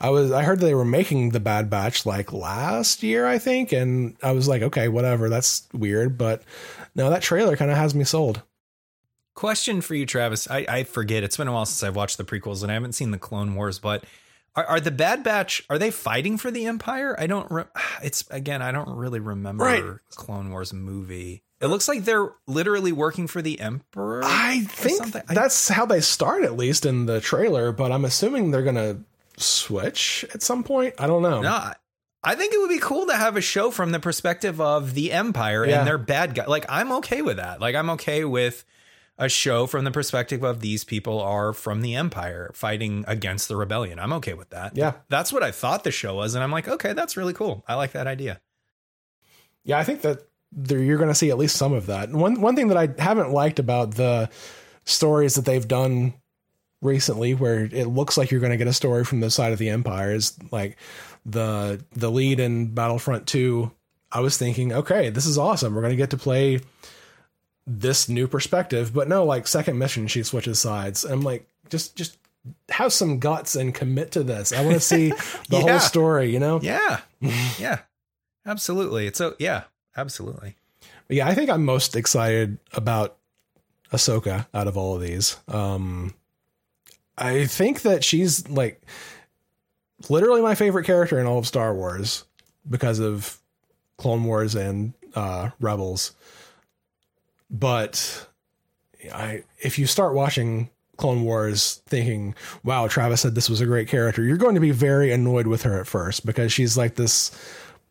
[0.00, 3.72] I was I heard they were making the Bad Batch like last year, I think,
[3.72, 6.42] and I was like, okay, whatever, that's weird, but
[6.94, 8.42] no, that trailer kind of has me sold.
[9.34, 10.50] Question for you, Travis.
[10.50, 11.22] I, I forget.
[11.22, 13.54] It's been a while since I've watched the prequels and I haven't seen the Clone
[13.54, 14.04] Wars, but
[14.54, 17.14] are, are the Bad Batch are they fighting for the Empire?
[17.18, 17.50] I don't.
[17.50, 17.64] Re-
[18.02, 18.62] it's again.
[18.62, 19.84] I don't really remember right.
[20.10, 21.42] Clone Wars movie.
[21.60, 24.22] It looks like they're literally working for the Emperor.
[24.24, 27.72] I think that's how they start, at least in the trailer.
[27.72, 28.98] But I'm assuming they're gonna
[29.38, 30.94] switch at some point.
[30.98, 31.40] I don't know.
[31.40, 31.72] No,
[32.22, 35.12] I think it would be cool to have a show from the perspective of the
[35.12, 35.78] Empire yeah.
[35.78, 36.44] and their bad guy.
[36.46, 37.60] Like I'm okay with that.
[37.60, 38.64] Like I'm okay with
[39.18, 43.56] a show from the perspective of these people are from the Empire fighting against the
[43.56, 43.98] rebellion.
[43.98, 44.76] I'm okay with that.
[44.76, 47.64] Yeah, that's what I thought the show was, and I'm like, okay, that's really cool.
[47.66, 48.40] I like that idea.
[49.64, 52.10] Yeah, I think that there, you're going to see at least some of that.
[52.10, 54.30] One one thing that I haven't liked about the
[54.84, 56.14] stories that they've done
[56.82, 59.58] recently where it looks like you're going to get a story from the side of
[59.58, 60.76] the empire is like
[61.24, 63.72] the the lead in Battlefront 2
[64.12, 66.60] I was thinking okay this is awesome we're going to get to play
[67.66, 71.96] this new perspective but no like second mission she switches sides and I'm like just
[71.96, 72.18] just
[72.68, 75.08] have some guts and commit to this I want to see
[75.48, 75.60] the Yeah.
[75.62, 77.00] whole story you know Yeah.
[77.58, 77.78] yeah.
[78.44, 79.08] Absolutely.
[79.08, 79.64] It's so yeah,
[79.96, 80.56] absolutely.
[81.08, 83.16] Yeah, I think I'm most excited about
[83.92, 85.36] Ahsoka out of all of these.
[85.48, 86.14] Um,
[87.16, 88.82] I think that she's like
[90.08, 92.24] literally my favorite character in all of Star Wars
[92.68, 93.38] because of
[93.96, 96.12] Clone Wars and uh, Rebels.
[97.50, 98.26] But
[99.12, 103.88] I, if you start watching Clone Wars thinking, wow, Travis said this was a great
[103.88, 107.30] character, you're going to be very annoyed with her at first because she's like this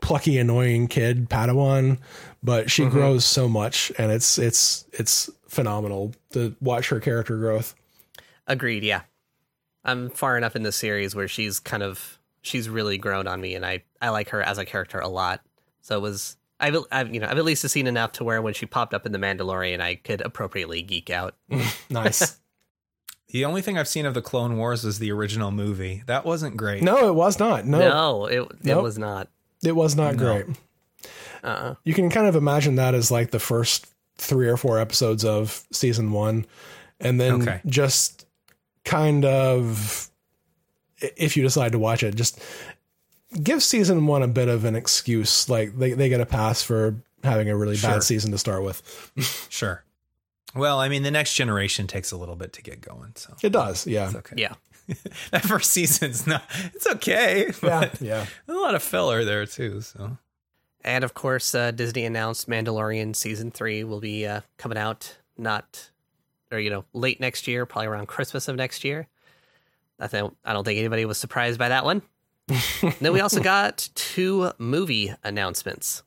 [0.01, 1.97] plucky, annoying kid Padawan,
[2.43, 2.91] but she mm-hmm.
[2.91, 7.75] grows so much and it's it's it's phenomenal to watch her character growth.
[8.47, 8.83] Agreed.
[8.83, 9.01] Yeah,
[9.83, 13.55] I'm far enough in the series where she's kind of she's really grown on me,
[13.55, 15.41] and I I like her as a character a lot.
[15.81, 18.53] So it was I've, I've you know I've at least seen enough to where when
[18.53, 21.35] she popped up in the Mandalorian, I could appropriately geek out.
[21.51, 22.39] Mm, nice.
[23.29, 26.03] The only thing I've seen of the Clone Wars is the original movie.
[26.05, 26.83] That wasn't great.
[26.83, 27.65] no, it was not.
[27.65, 28.83] No, No, it it Nope.
[28.83, 29.29] was not.
[29.65, 30.19] It was not No.
[30.43, 30.45] great.
[31.43, 35.23] Uh, You can kind of imagine that as like the first three or four episodes
[35.25, 36.45] of season one,
[36.99, 37.61] and then Okay.
[37.65, 38.25] just
[38.83, 40.09] kind of,
[40.99, 42.39] if you decide to watch it, just
[43.43, 45.49] give season one a bit of an excuse.
[45.49, 47.91] Like they, they get a pass for having a really Sure.
[47.91, 48.81] bad season to start with.
[49.49, 49.83] Sure.
[50.55, 53.49] Well, I mean, the next generation takes a little bit to get going, so It
[53.51, 54.35] does, yeah, it's okay.
[54.37, 54.53] yeah.
[55.31, 56.43] That first season's not.
[56.73, 57.47] It's okay.
[57.47, 58.25] yeah, but yeah.
[58.45, 59.81] there's a lot of filler there too.
[59.81, 60.17] So
[60.83, 65.89] And of course, uh, Disney announced Mandalorian season three will be uh, coming out not,
[66.51, 69.07] or you know, late next year, probably around Christmas of next year.
[69.99, 72.01] I think I don't think anybody was surprised by that one.
[72.99, 76.03] then we also got two movie announcements.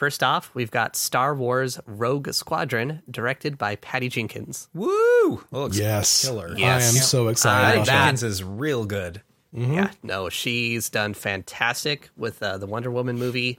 [0.00, 4.70] First off, we've got Star Wars Rogue Squadron, directed by Patty Jenkins.
[4.72, 5.44] woo!
[5.50, 6.54] Looks Yes, killer.
[6.56, 6.82] Yes.
[6.94, 7.62] I am so excited.
[7.66, 8.02] Patty about that.
[8.04, 9.20] Jenkins is real good.
[9.52, 13.58] Yeah, no, she's done fantastic with uh, the Wonder Woman movie.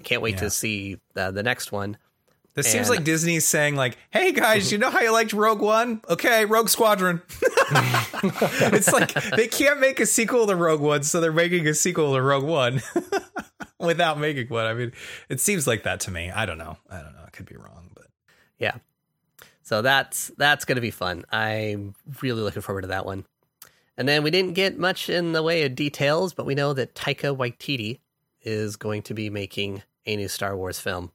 [0.00, 0.40] I can't wait Yeah.
[0.40, 1.98] to see uh, the next one.
[2.54, 6.02] This seems like Disney's saying, like, "Hey guys, you know how you liked Rogue One?
[6.08, 7.22] Okay, Rogue Squadron."
[7.72, 12.14] it's like they can't make a sequel to Rogue One, so they're making a sequel
[12.14, 12.82] to Rogue One
[13.78, 14.66] without making one.
[14.66, 14.92] I mean,
[15.30, 16.30] it seems like that to me.
[16.30, 16.76] I don't know.
[16.90, 17.22] I don't know.
[17.26, 18.06] I could be wrong, but
[18.58, 18.76] Yeah.
[19.62, 21.24] So that's that's going to be fun.
[21.32, 23.24] I'm really looking forward to that one.
[23.96, 26.94] And then we didn't get much in the way of details, but we know that
[26.94, 28.00] Taika Waititi
[28.42, 31.12] is going to be making a new Star Wars film.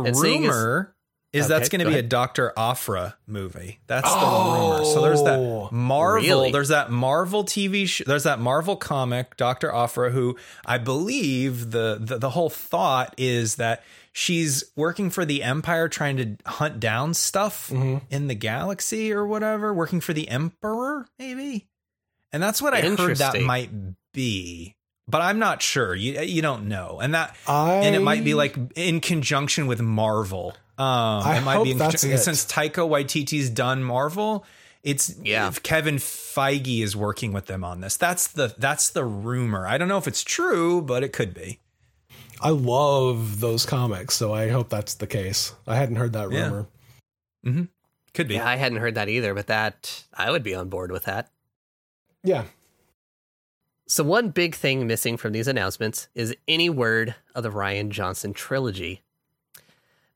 [0.00, 0.94] The And rumor
[1.32, 2.02] is Okay, that's going to be a.
[2.02, 3.80] Doctor Aphra movie.
[3.86, 4.84] That's the rumor.
[4.84, 6.20] So there's Oh, that Marvel.
[6.28, 6.52] really?
[6.52, 7.86] There's that Marvel TV.
[7.88, 13.14] Sh- there's that Marvel comic, Doctor Aphra, who I believe the, the the whole thought
[13.16, 18.02] is that she's working for the Empire, trying to hunt down stuff Mhm.
[18.10, 19.72] in the galaxy or whatever.
[19.72, 21.66] Working for the Emperor, maybe.
[22.30, 23.70] And that's what I heard that might
[24.12, 24.76] be.
[25.08, 25.94] But I'm not sure.
[25.94, 29.80] You you don't know, and that I and it might be like in conjunction with
[29.82, 30.54] Marvel.
[30.78, 32.36] Um, I it might hope be in that's conjunction- it.
[32.36, 34.44] since Taika Waititi's done Marvel.
[34.82, 35.46] It's Yeah.
[35.48, 37.96] if Kevin Feige is working with them on this.
[37.96, 39.66] That's the that's the rumor.
[39.66, 41.58] I don't know if it's true, but it could be.
[42.40, 45.52] I love those comics, so I hope that's the case.
[45.66, 46.44] I hadn't heard that Yeah.
[47.44, 47.68] rumor.
[48.14, 48.34] Could be.
[48.34, 51.30] Yeah, I hadn't heard that either, but that I would be on board with that.
[52.24, 52.44] Yeah.
[53.86, 58.32] So one big thing missing from these announcements is any word of the Rian Johnson
[58.32, 59.02] trilogy.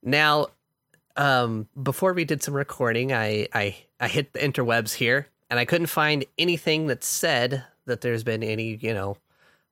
[0.01, 0.47] Now,
[1.15, 5.65] um, before we did some recording, I, I I hit the interwebs here, and I
[5.65, 9.17] couldn't find anything that said that there's been any, you know,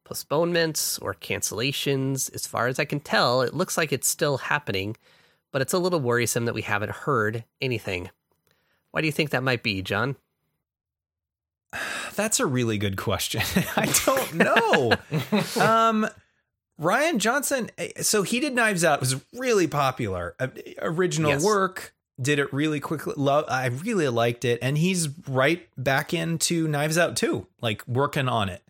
[0.03, 2.33] postponements or cancellations.
[2.33, 4.97] As far as I can tell, it looks like it's still happening,
[5.51, 8.09] but it's a little worrisome that we haven't heard anything.
[8.91, 10.15] Why do you think that might be, John?
[12.15, 13.41] That's a really good question.
[13.75, 14.91] I don't know.
[15.61, 16.07] um,
[16.79, 17.69] Rian Johnson.
[18.01, 18.95] So he did Knives Out.
[18.95, 20.35] It was really popular.
[20.39, 20.47] Uh,
[20.81, 21.43] Original Yes.
[21.43, 21.93] work.
[22.21, 23.13] Did it really quickly.
[23.17, 23.43] Love.
[23.49, 27.47] I really liked it, and he's right back into Knives Out too.
[27.61, 28.63] Like working on it.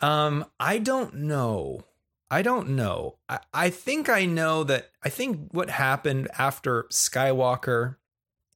[0.00, 1.82] Um, I don't know.
[2.30, 3.16] I don't know.
[3.28, 4.90] I, I think I know that.
[5.02, 7.96] I think what happened after Skywalker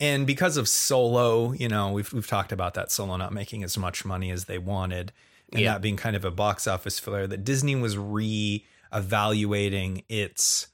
[0.02, 3.78] and because of Solo, you know, we've we've talked about that Solo not making as
[3.78, 5.12] much money as they wanted,
[5.52, 5.72] and Yeah.
[5.72, 7.96] that being kind of a box office failure That Disney was
[8.92, 10.68] re-evaluating its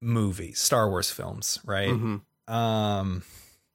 [0.00, 1.88] movies, Star Wars films, right?
[1.88, 2.20] Mhm.
[2.52, 3.22] Um,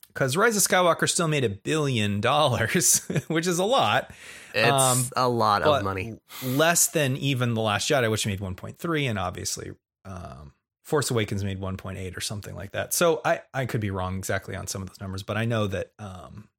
[0.07, 4.12] because Rise of Skywalker still made a billion dollars, which is a lot.
[4.53, 6.20] It's Um, a lot of money.
[6.43, 9.72] less than even The Last Jedi, which made 1.3, and obviously
[10.05, 10.53] um,
[10.90, 12.94] Force Awakens made 1.8 or something like that.
[12.94, 15.68] So I, I could be wrong exactly on some of those numbers, but I know
[15.68, 16.50] that um,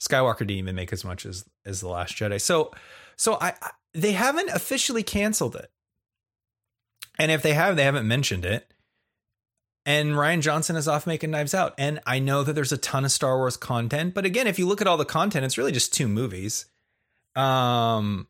[0.00, 2.40] Skywalker didn't even make as much as as The Last Jedi.
[2.40, 2.72] So
[3.16, 5.70] so I, I they haven't officially canceled it,
[7.18, 8.72] and if they have, they haven't mentioned it.
[9.84, 13.04] And Rian Johnson is off making Knives Out, and I know that there's a ton
[13.04, 15.72] of Star Wars content, but again, if you look at all the content, it's really
[15.72, 16.66] just two movies.
[17.34, 18.28] Um,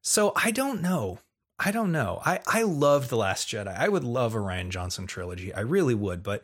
[0.00, 1.18] so I don't know.
[1.58, 2.20] I don't know.
[2.24, 3.76] I I loved the Last Jedi.
[3.76, 5.54] I would love a Rian Johnson trilogy.
[5.54, 6.42] I really would, but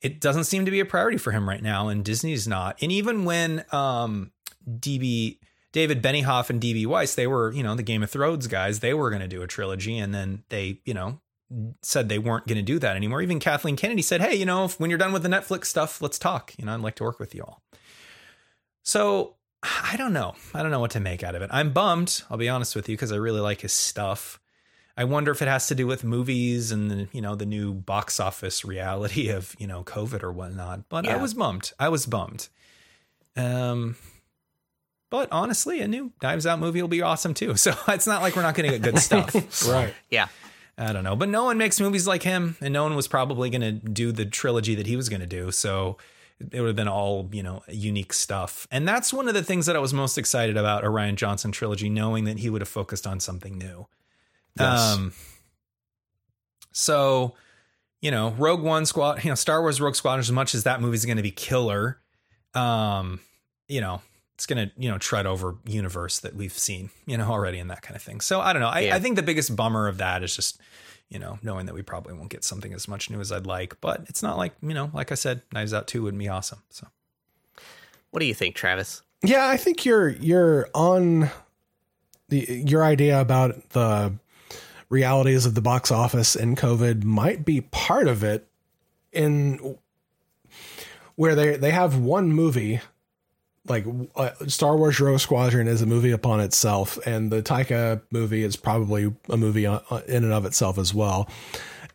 [0.00, 2.78] it doesn't seem to be a priority for him right now, and Disney's not.
[2.82, 4.32] And even when um
[4.68, 5.38] DB
[5.72, 8.80] David Benioff and DB Weiss, they were you know the Game of Thrones guys.
[8.80, 11.20] They were going to do a trilogy, and then they you know
[11.82, 13.22] said they weren't going to do that anymore.
[13.22, 16.02] Even Kathleen Kennedy said, "Hey, you know, if, when you're done with the Netflix stuff,
[16.02, 16.54] let's talk.
[16.58, 17.62] You know, I'd like to work with you all."
[18.82, 20.34] So I don't know.
[20.54, 21.50] I don't know what to make out of it.
[21.52, 22.22] I'm bummed.
[22.30, 24.39] I'll be honest with you because I really like his stuff.
[24.96, 27.72] I wonder if it has to do with movies and the, you know the new
[27.72, 30.88] box office reality of you know COVID or whatnot.
[30.88, 31.72] But I was bummed.
[31.78, 32.48] I was bummed.
[33.36, 33.96] Um,
[35.10, 37.54] but honestly, a new Knives Out movie will be awesome too.
[37.60, 39.34] So it's not like we're not going to get good stuff.
[39.68, 39.94] Right.
[40.10, 40.28] Yeah.
[40.78, 43.50] I don't know, but no one makes movies like him, and no one was probably
[43.50, 45.50] going to do the trilogy that he was going to do.
[45.50, 45.98] So
[46.40, 49.66] it would have been all you know unique stuff, and that's one of the things
[49.66, 52.68] that I was most excited about a Rian Johnson trilogy, knowing that he would have
[52.68, 53.88] focused on something new.
[54.58, 54.80] Yes.
[54.80, 55.12] Um,
[56.72, 57.34] so
[58.00, 60.80] you know, Rogue One Squad, you know, Star Wars Rogue Squadron, as much as that
[60.80, 62.00] movie's going to be killer,
[62.54, 63.20] um,
[63.68, 64.00] you know,
[64.34, 67.70] it's going to, you know, tread over universe that we've seen, you know, already and
[67.70, 68.22] that kind of thing.
[68.22, 68.68] So I don't know.
[68.68, 68.96] I, Yeah.
[68.96, 70.58] I think the biggest bummer of that is just,
[71.10, 73.78] you know, knowing that we probably won't get something as much new as I'd like,
[73.82, 76.62] but it's not like, you know, like I said, Knives Out 2 would be awesome.
[76.70, 76.86] So
[78.12, 79.02] What do you think, Travis?
[79.22, 81.28] Yeah, I think you're you're on
[82.30, 84.14] the your idea about the
[84.90, 88.46] realities of the box office and COVID might be part of it
[89.12, 89.78] in
[91.16, 92.80] where they they have one movie
[93.66, 93.84] like
[94.16, 98.56] uh, Star Wars Rogue Squadron is a movie upon itself and the Taika movie is
[98.56, 101.28] probably a movie on- on- in and of itself as well.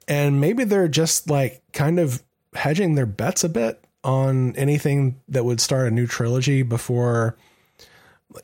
[0.08, 2.22] And maybe they're just like kind of
[2.54, 7.36] hedging their bets a bit on anything that would start a new trilogy before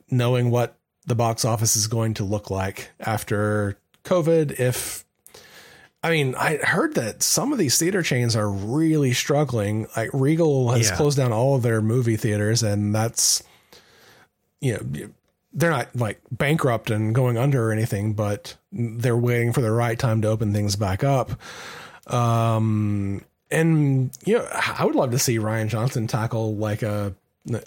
[0.09, 0.75] knowing what
[1.05, 4.59] the box office is going to look like after COVID.
[4.59, 5.05] If
[6.03, 9.87] I mean, I heard that some of these theater chains are really struggling.
[9.95, 10.95] Like Regal has Yeah.
[10.95, 13.43] closed down all of their movie theaters, and that's
[14.61, 15.09] you know
[15.53, 19.99] they're not like bankrupt and going under or anything, but they're waiting for the right
[19.99, 21.31] time to open things back up.
[22.07, 27.13] Um, and you know, I would love to see Rian Johnson tackle like a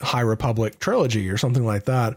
[0.01, 2.17] High Republic trilogy or something like that.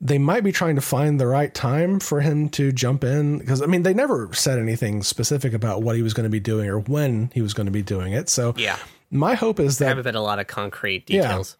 [0.00, 3.62] They might be trying to find the right time for him to jump in because
[3.62, 6.68] I mean they never said anything specific about what he was going to be doing
[6.68, 8.28] or when he was going to be doing it.
[8.28, 8.78] So Yeah.
[9.10, 11.22] my hope is There that haven't been a lot of concrete Yeah.
[11.22, 11.56] details.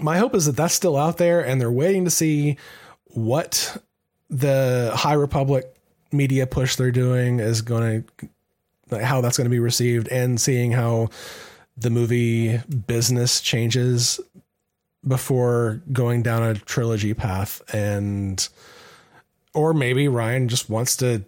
[0.00, 2.56] my hope is that that's still out there and they're waiting to see
[3.08, 3.76] what
[4.30, 5.74] the High Republic
[6.10, 8.28] media push they're doing is going to
[8.90, 11.08] like how that's going to be received and seeing how
[11.76, 14.20] the movie business changes
[15.06, 18.48] before going down a trilogy path and
[19.54, 21.24] or maybe Rian just wants to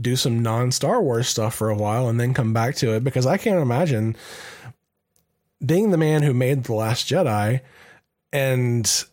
[0.00, 3.26] do some non-Star Wars stuff for a while and then come back to it because
[3.26, 4.16] I can't imagine
[5.64, 7.60] being the man who made The Last Jedi
[8.32, 9.04] and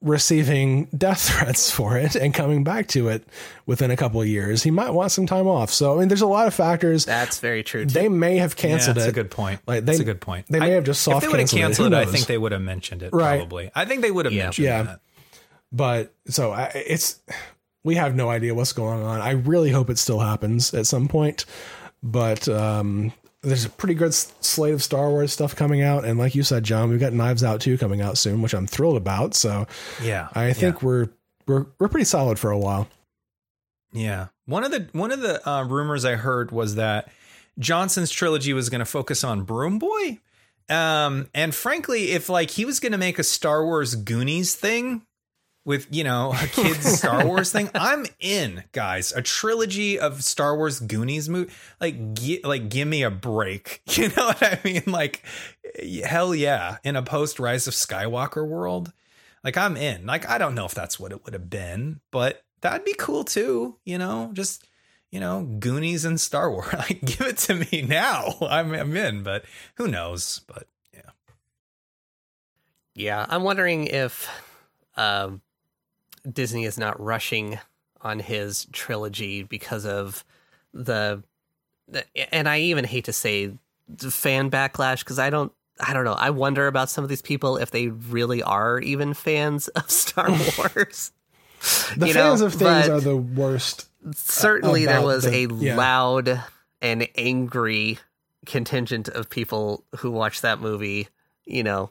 [0.00, 3.24] receiving death threats for it and coming back to it
[3.66, 4.62] within a couple of years.
[4.62, 5.70] He might want some time off.
[5.70, 7.04] So I mean there's a lot of factors.
[7.04, 7.84] That's very true.
[7.84, 7.92] Too.
[7.94, 9.10] They may have yeah, canceled that's it.
[9.10, 9.60] a good point.
[9.66, 10.46] Like, they- that's a good point.
[10.48, 11.90] they may I- have just soft If they would have canceled it.
[11.90, 13.10] canceled it, I think they would have mentioned it.
[13.12, 13.38] Right.
[13.38, 13.70] Probably.
[13.74, 14.44] I think they would have Yeah.
[14.44, 14.82] mentioned Yeah.
[14.84, 15.00] that.
[15.72, 17.20] but so I, it's
[17.84, 19.20] we have no idea what's going on.
[19.20, 21.44] I really hope it still happens at some point,
[22.02, 26.34] but um, there's a pretty good slate of Star Wars stuff coming out, and like
[26.34, 29.34] you said, John, we've got Knives Out two coming out soon, which I'm thrilled about.
[29.34, 29.66] So
[30.02, 30.28] Yeah.
[30.34, 31.08] I think we're
[31.46, 32.88] we're we're pretty solid for a while.
[33.92, 34.28] Yeah.
[34.46, 37.10] One of the one of the uh, rumors I heard was that
[37.58, 40.18] Johnson's trilogy was going to focus on Broom Boy.
[40.68, 45.02] Um, and frankly, if like he was going to make a Star Wars Goonies thing
[45.64, 49.12] with you know a kids Star Wars thing, I'm in, guys.
[49.12, 53.82] A trilogy of Star Wars Goonies movie, like gi- like give me a break.
[53.90, 54.82] You know what I mean?
[54.86, 55.22] Like
[56.04, 58.92] hell yeah, in a post Rise of Skywalker world,
[59.44, 60.06] like I'm in.
[60.06, 63.24] Like I don't know if that's what it would have been, but that'd be cool
[63.24, 63.76] too.
[63.84, 64.64] You know, just
[65.10, 66.72] you know, Goonies and Star Wars.
[66.72, 68.34] Like, give it to me now.
[68.42, 69.44] I'm, I'm in, but
[69.76, 70.40] who knows?
[70.46, 71.10] But Yeah,
[72.94, 73.26] yeah.
[73.28, 74.28] I'm wondering if
[74.96, 75.40] um,
[76.20, 77.58] Disney is not rushing
[78.00, 80.24] on his trilogy because of
[80.72, 81.22] the,
[81.88, 82.04] the
[82.34, 83.52] and I even hate to say
[83.88, 86.12] the fan backlash because I don't I don't know.
[86.14, 90.28] I wonder about some of these people if they really are even fans of Star
[90.58, 91.12] Wars.
[91.96, 93.88] The You fans know, of things are the worst.
[94.06, 95.76] Uh, certainly there was the- a yeah.
[95.76, 96.40] loud
[96.80, 97.98] and angry
[98.46, 101.08] contingent of people who watched that movie,
[101.44, 101.90] you know.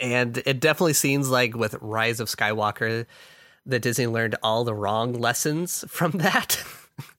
[0.00, 3.06] And it definitely seems like with Rise of Skywalker
[3.66, 6.62] that Disney learned all the wrong lessons from that.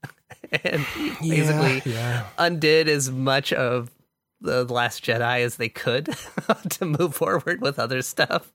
[0.63, 0.85] and
[1.21, 2.25] basically yeah.
[2.37, 3.91] undid as much of
[4.41, 6.15] the Last Jedi as they could
[6.69, 8.51] to move forward with other stuff.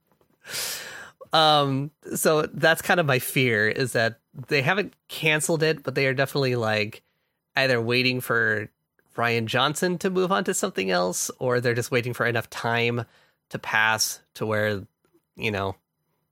[1.33, 6.07] Um, so that's kind of my fear is that they haven't canceled it, but they
[6.07, 7.03] are definitely like
[7.57, 8.71] either waiting for
[9.17, 13.05] Rian Johnson to move on to something else, or they're just waiting for enough time
[13.51, 14.83] to pass to where,
[15.37, 15.77] you know,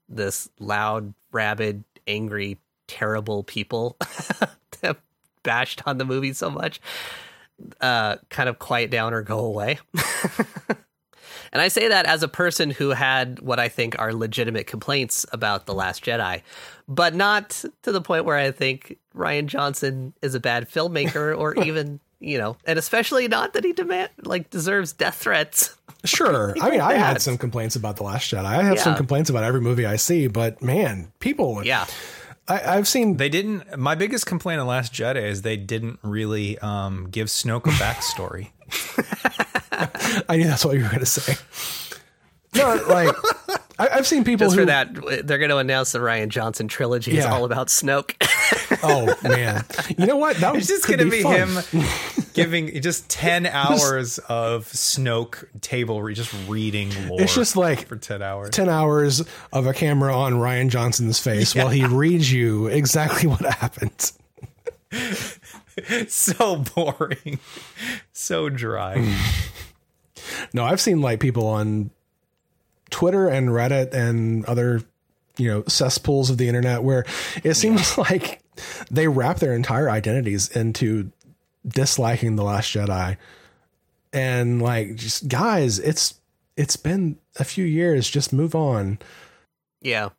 [0.09, 3.97] this loud, rabid, angry, terrible people
[4.81, 4.99] that
[5.43, 6.81] bashed on the movie so much
[7.81, 9.79] uh, kind of quiet down or go away.
[11.53, 15.27] and I say that as a person who had what I think are legitimate complaints
[15.33, 16.43] about The Last Jedi,
[16.89, 21.55] but not to the point where I think Rian Johnson is a bad filmmaker or
[21.65, 25.77] even, you know, and especially not that he demand like deserves death threats.
[26.05, 26.53] Sure.
[26.61, 28.45] I mean, I had some complaints about The Last Jedi.
[28.45, 31.65] I have some complaints about every movie I see, but man, people.
[31.65, 31.87] Yeah.
[32.49, 33.19] I, I've seen.
[33.19, 33.79] They didn't.
[33.79, 38.49] My biggest complaint on Last Jedi is they didn't really um, give Snoke a backstory.
[40.29, 41.37] I knew that's what you were going to say.
[42.55, 43.17] No, like
[43.79, 44.63] I, I've seen people Just who.
[44.63, 48.15] for that, they're going to announce the Rian Johnson trilogy is all about Snoke.
[48.85, 49.65] Oh man,
[49.97, 50.39] you know what?
[50.39, 51.49] That was just going to be, fun.
[51.49, 51.85] him
[52.35, 57.21] giving just ten hours of Snoke table, re- just reading lore.
[57.21, 58.51] It's just like for ten hours.
[58.51, 63.41] 10 hours of a camera on Rian Johnson's face while he reads you exactly what
[63.41, 64.13] happened.
[66.09, 67.39] so boring,
[68.13, 69.17] so dry.
[70.53, 71.91] No, I've seen like people on
[72.93, 74.83] Twitter and Reddit and other,
[75.37, 77.05] you know, cesspools of the internet where
[77.43, 78.41] it seems like
[78.91, 81.11] they wrap their entire identities into
[81.67, 83.17] disliking The Last Jedi.
[84.13, 86.21] And like just guys, it's
[86.57, 88.99] it's been a few years, just move on.
[89.81, 90.11] yeah.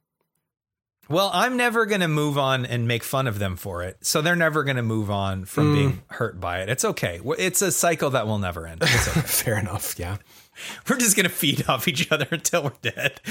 [1.10, 3.98] Well, I'm never going to move on and make fun of them for it.
[4.02, 5.76] So they're never going to move on from hmm.
[5.76, 6.70] being hurt by it.
[6.70, 7.20] It's okay.
[7.38, 8.82] It's a cycle that will never end.
[8.82, 9.20] It's okay.
[9.26, 10.18] Fair enough, yeah.
[10.90, 13.22] we're just to feed off each other until we're dead.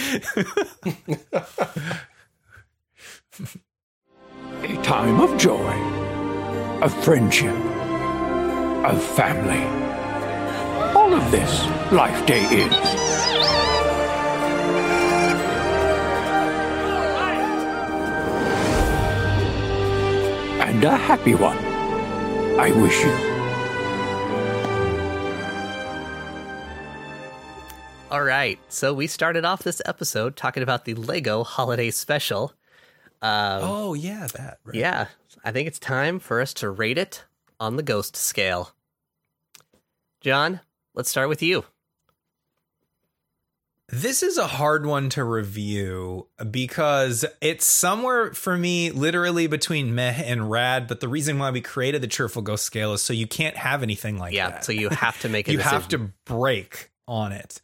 [4.62, 5.72] A time of joy,
[6.82, 7.54] of friendship,
[8.84, 9.62] of family.
[10.96, 12.72] All of this Life Day is.
[20.60, 21.58] And a happy one.
[22.58, 23.31] I wish you.
[28.12, 28.58] All right.
[28.68, 32.52] So we started off this episode talking about the Lego Holiday Special.
[33.22, 34.58] Um, oh, yeah, that.
[34.64, 34.74] Right.
[34.76, 35.06] Yeah,
[35.42, 37.24] I think it's time for us to rate it
[37.58, 38.72] on the ghost scale.
[40.20, 40.60] John,
[40.94, 41.64] let's start with you.
[43.88, 50.22] This is a hard one to review because it's somewhere for me, literally between meh
[50.22, 50.86] and rad.
[50.86, 53.82] But the reason why we created the cheerful ghost scale is so you can't have
[53.82, 54.64] anything like Yeah, that.
[54.66, 55.80] so you have to make a you decision.
[55.80, 57.62] have to break on it.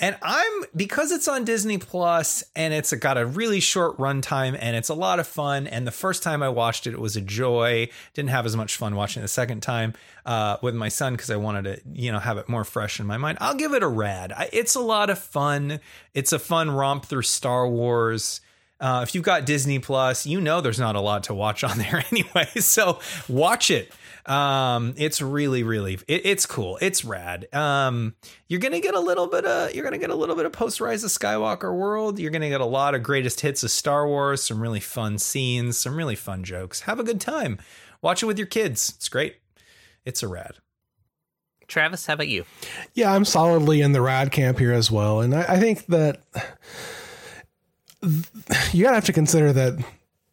[0.00, 4.74] And I'm because it's on Disney Plus and it's got a really short runtime and
[4.74, 5.66] it's a lot of fun.
[5.66, 7.90] And the first time I watched it, it was a joy.
[8.14, 9.92] Didn't have as much fun watching it the second time
[10.24, 13.06] uh, with my son because I wanted to, you know, have it more fresh in
[13.06, 13.36] my mind.
[13.42, 14.32] I'll give it a rad.
[14.32, 15.80] I, it's a lot of fun.
[16.14, 18.40] It's a fun romp through Star Wars.
[18.80, 21.76] Uh, if you've got Disney Plus, you know there's not a lot to watch on
[21.78, 22.46] there anyway.
[22.60, 23.92] So watch it.
[24.30, 26.78] Um, it's really, really, it, it's cool.
[26.80, 27.52] It's rad.
[27.52, 28.14] Um,
[28.46, 30.80] you're gonna get a little bit of, you're gonna get a little bit of post
[30.80, 32.20] Rise of Skywalker world.
[32.20, 35.76] You're gonna get a lot of greatest hits of Star Wars, some really fun scenes,
[35.78, 36.82] some really fun jokes.
[36.82, 37.58] Have a good time.
[38.02, 38.92] Watch it with your kids.
[38.96, 39.38] It's great.
[40.04, 40.52] It's a rad.
[41.66, 42.44] Travis, how about you?
[42.94, 45.20] Yeah, I'm solidly in the rad camp here as well.
[45.22, 46.22] And I, I think that
[48.72, 49.84] you gotta have to consider that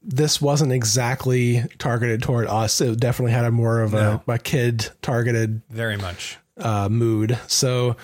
[0.07, 2.79] this wasn't exactly targeted toward us.
[2.79, 6.37] It definitely had a more of a, a kid targeted Very much.
[6.57, 7.37] uh, mood.
[7.47, 7.97] So,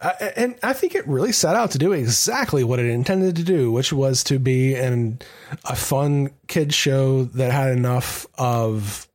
[0.00, 3.42] uh, and I think it really set out to do exactly what it intended to
[3.42, 5.20] do, which was to be an
[5.66, 9.06] a fun kid show that had enough of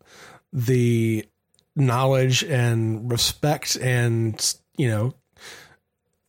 [0.53, 1.25] the
[1.75, 5.13] knowledge and respect and you know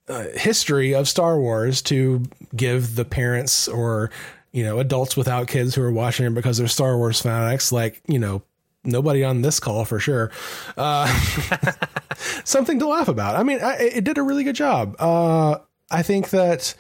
[0.08, 4.10] uh, history of Star Wars to give the parents or
[4.56, 8.00] you know adults without kids who are watching it because they're Star Wars fanatics, like
[8.06, 8.42] you know
[8.84, 10.30] nobody on this call for sure,
[10.78, 11.06] uh,
[12.44, 13.36] something to laugh about.
[13.36, 14.96] I mean, I, it did a really good job.
[14.98, 15.58] Uh,
[15.90, 16.74] I think that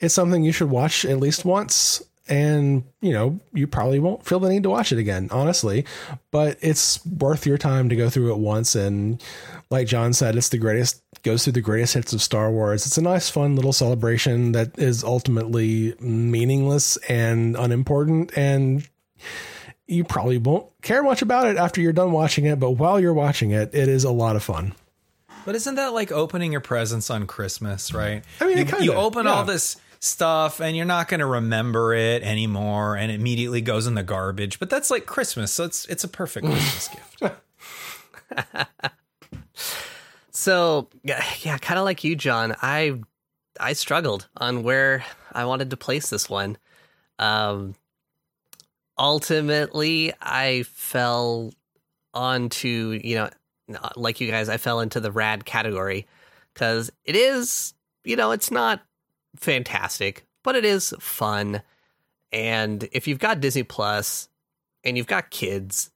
[0.00, 4.38] it's something you should watch at least once and you know you probably won't feel
[4.38, 5.84] the need to watch it again honestly
[6.30, 9.22] but it's worth your time to go through it once and
[9.70, 12.98] like john said it's the greatest goes through the greatest hits of star wars it's
[12.98, 18.88] a nice fun little celebration that is ultimately meaningless and unimportant and
[19.86, 23.14] you probably won't care much about it after you're done watching it but while you're
[23.14, 24.74] watching it it is a lot of fun
[25.44, 28.22] But isn't that like opening your presents on Christmas, right?
[28.40, 29.32] I mean, you, kinda, you open yeah.
[29.32, 33.86] all this stuff and you're not going to remember it anymore and it immediately goes
[33.86, 34.58] in the garbage.
[34.58, 37.22] But that's like Christmas, so it's it's a perfect Christmas gift.
[40.38, 42.54] So yeah, kind of like you, John.
[42.62, 43.00] I
[43.58, 46.58] I struggled on where I wanted to place this one.
[47.18, 47.74] Um,
[48.96, 51.52] ultimately, I fell
[52.14, 53.30] onto you know,
[53.96, 56.06] like you guys, I fell into the rad category
[56.54, 57.74] because it is
[58.04, 58.80] you know, it's not
[59.34, 61.62] fantastic, but it is fun.
[62.30, 64.28] And if you've got Disney Plus
[64.84, 65.90] and you've got kids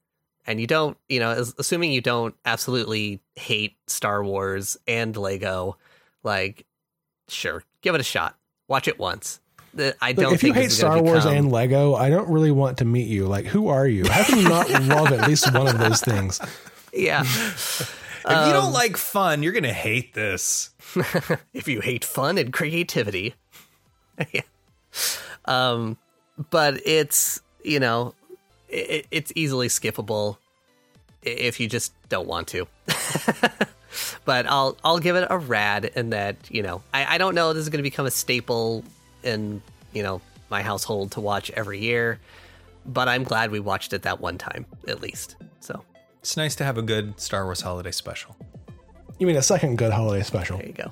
[0.45, 5.77] and you don't, you know, assuming you don't absolutely hate Star Wars and Lego,
[6.23, 6.65] like,
[7.27, 8.35] sure, give it a shot.
[8.67, 9.39] Watch it once.
[9.73, 12.29] The- I don't if you hate this is gonna Star Wars and Lego, I don't
[12.29, 13.25] really want to meet you.
[13.25, 14.07] Like, who are you?
[14.07, 16.39] How can you not love at least one of those things?
[16.93, 17.21] yeah.
[17.25, 20.69] if you don't like fun, you're going to hate this.
[21.53, 23.33] if you hate fun and creativity.
[24.31, 24.41] Yeah.
[25.45, 25.97] Um,
[26.51, 28.13] but it's you know,
[28.73, 30.37] it, it's easily skippable
[31.21, 32.67] if you just don't want to.
[34.25, 37.53] but I'll I'll give it a rad in that you know I, I don't know
[37.53, 38.83] this is going to become a staple
[39.23, 39.61] in
[39.93, 42.19] you know my household to watch every year,
[42.85, 45.35] but I'm glad we watched it that one time at least.
[45.59, 45.83] So
[46.19, 48.35] It's nice to have a good Star Wars holiday special.
[49.19, 50.57] You mean a second good holiday special?
[50.57, 50.91] there you go.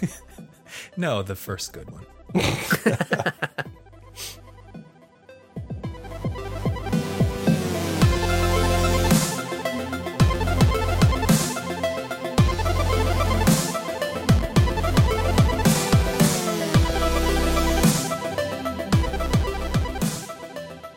[0.96, 2.04] No, the first good one.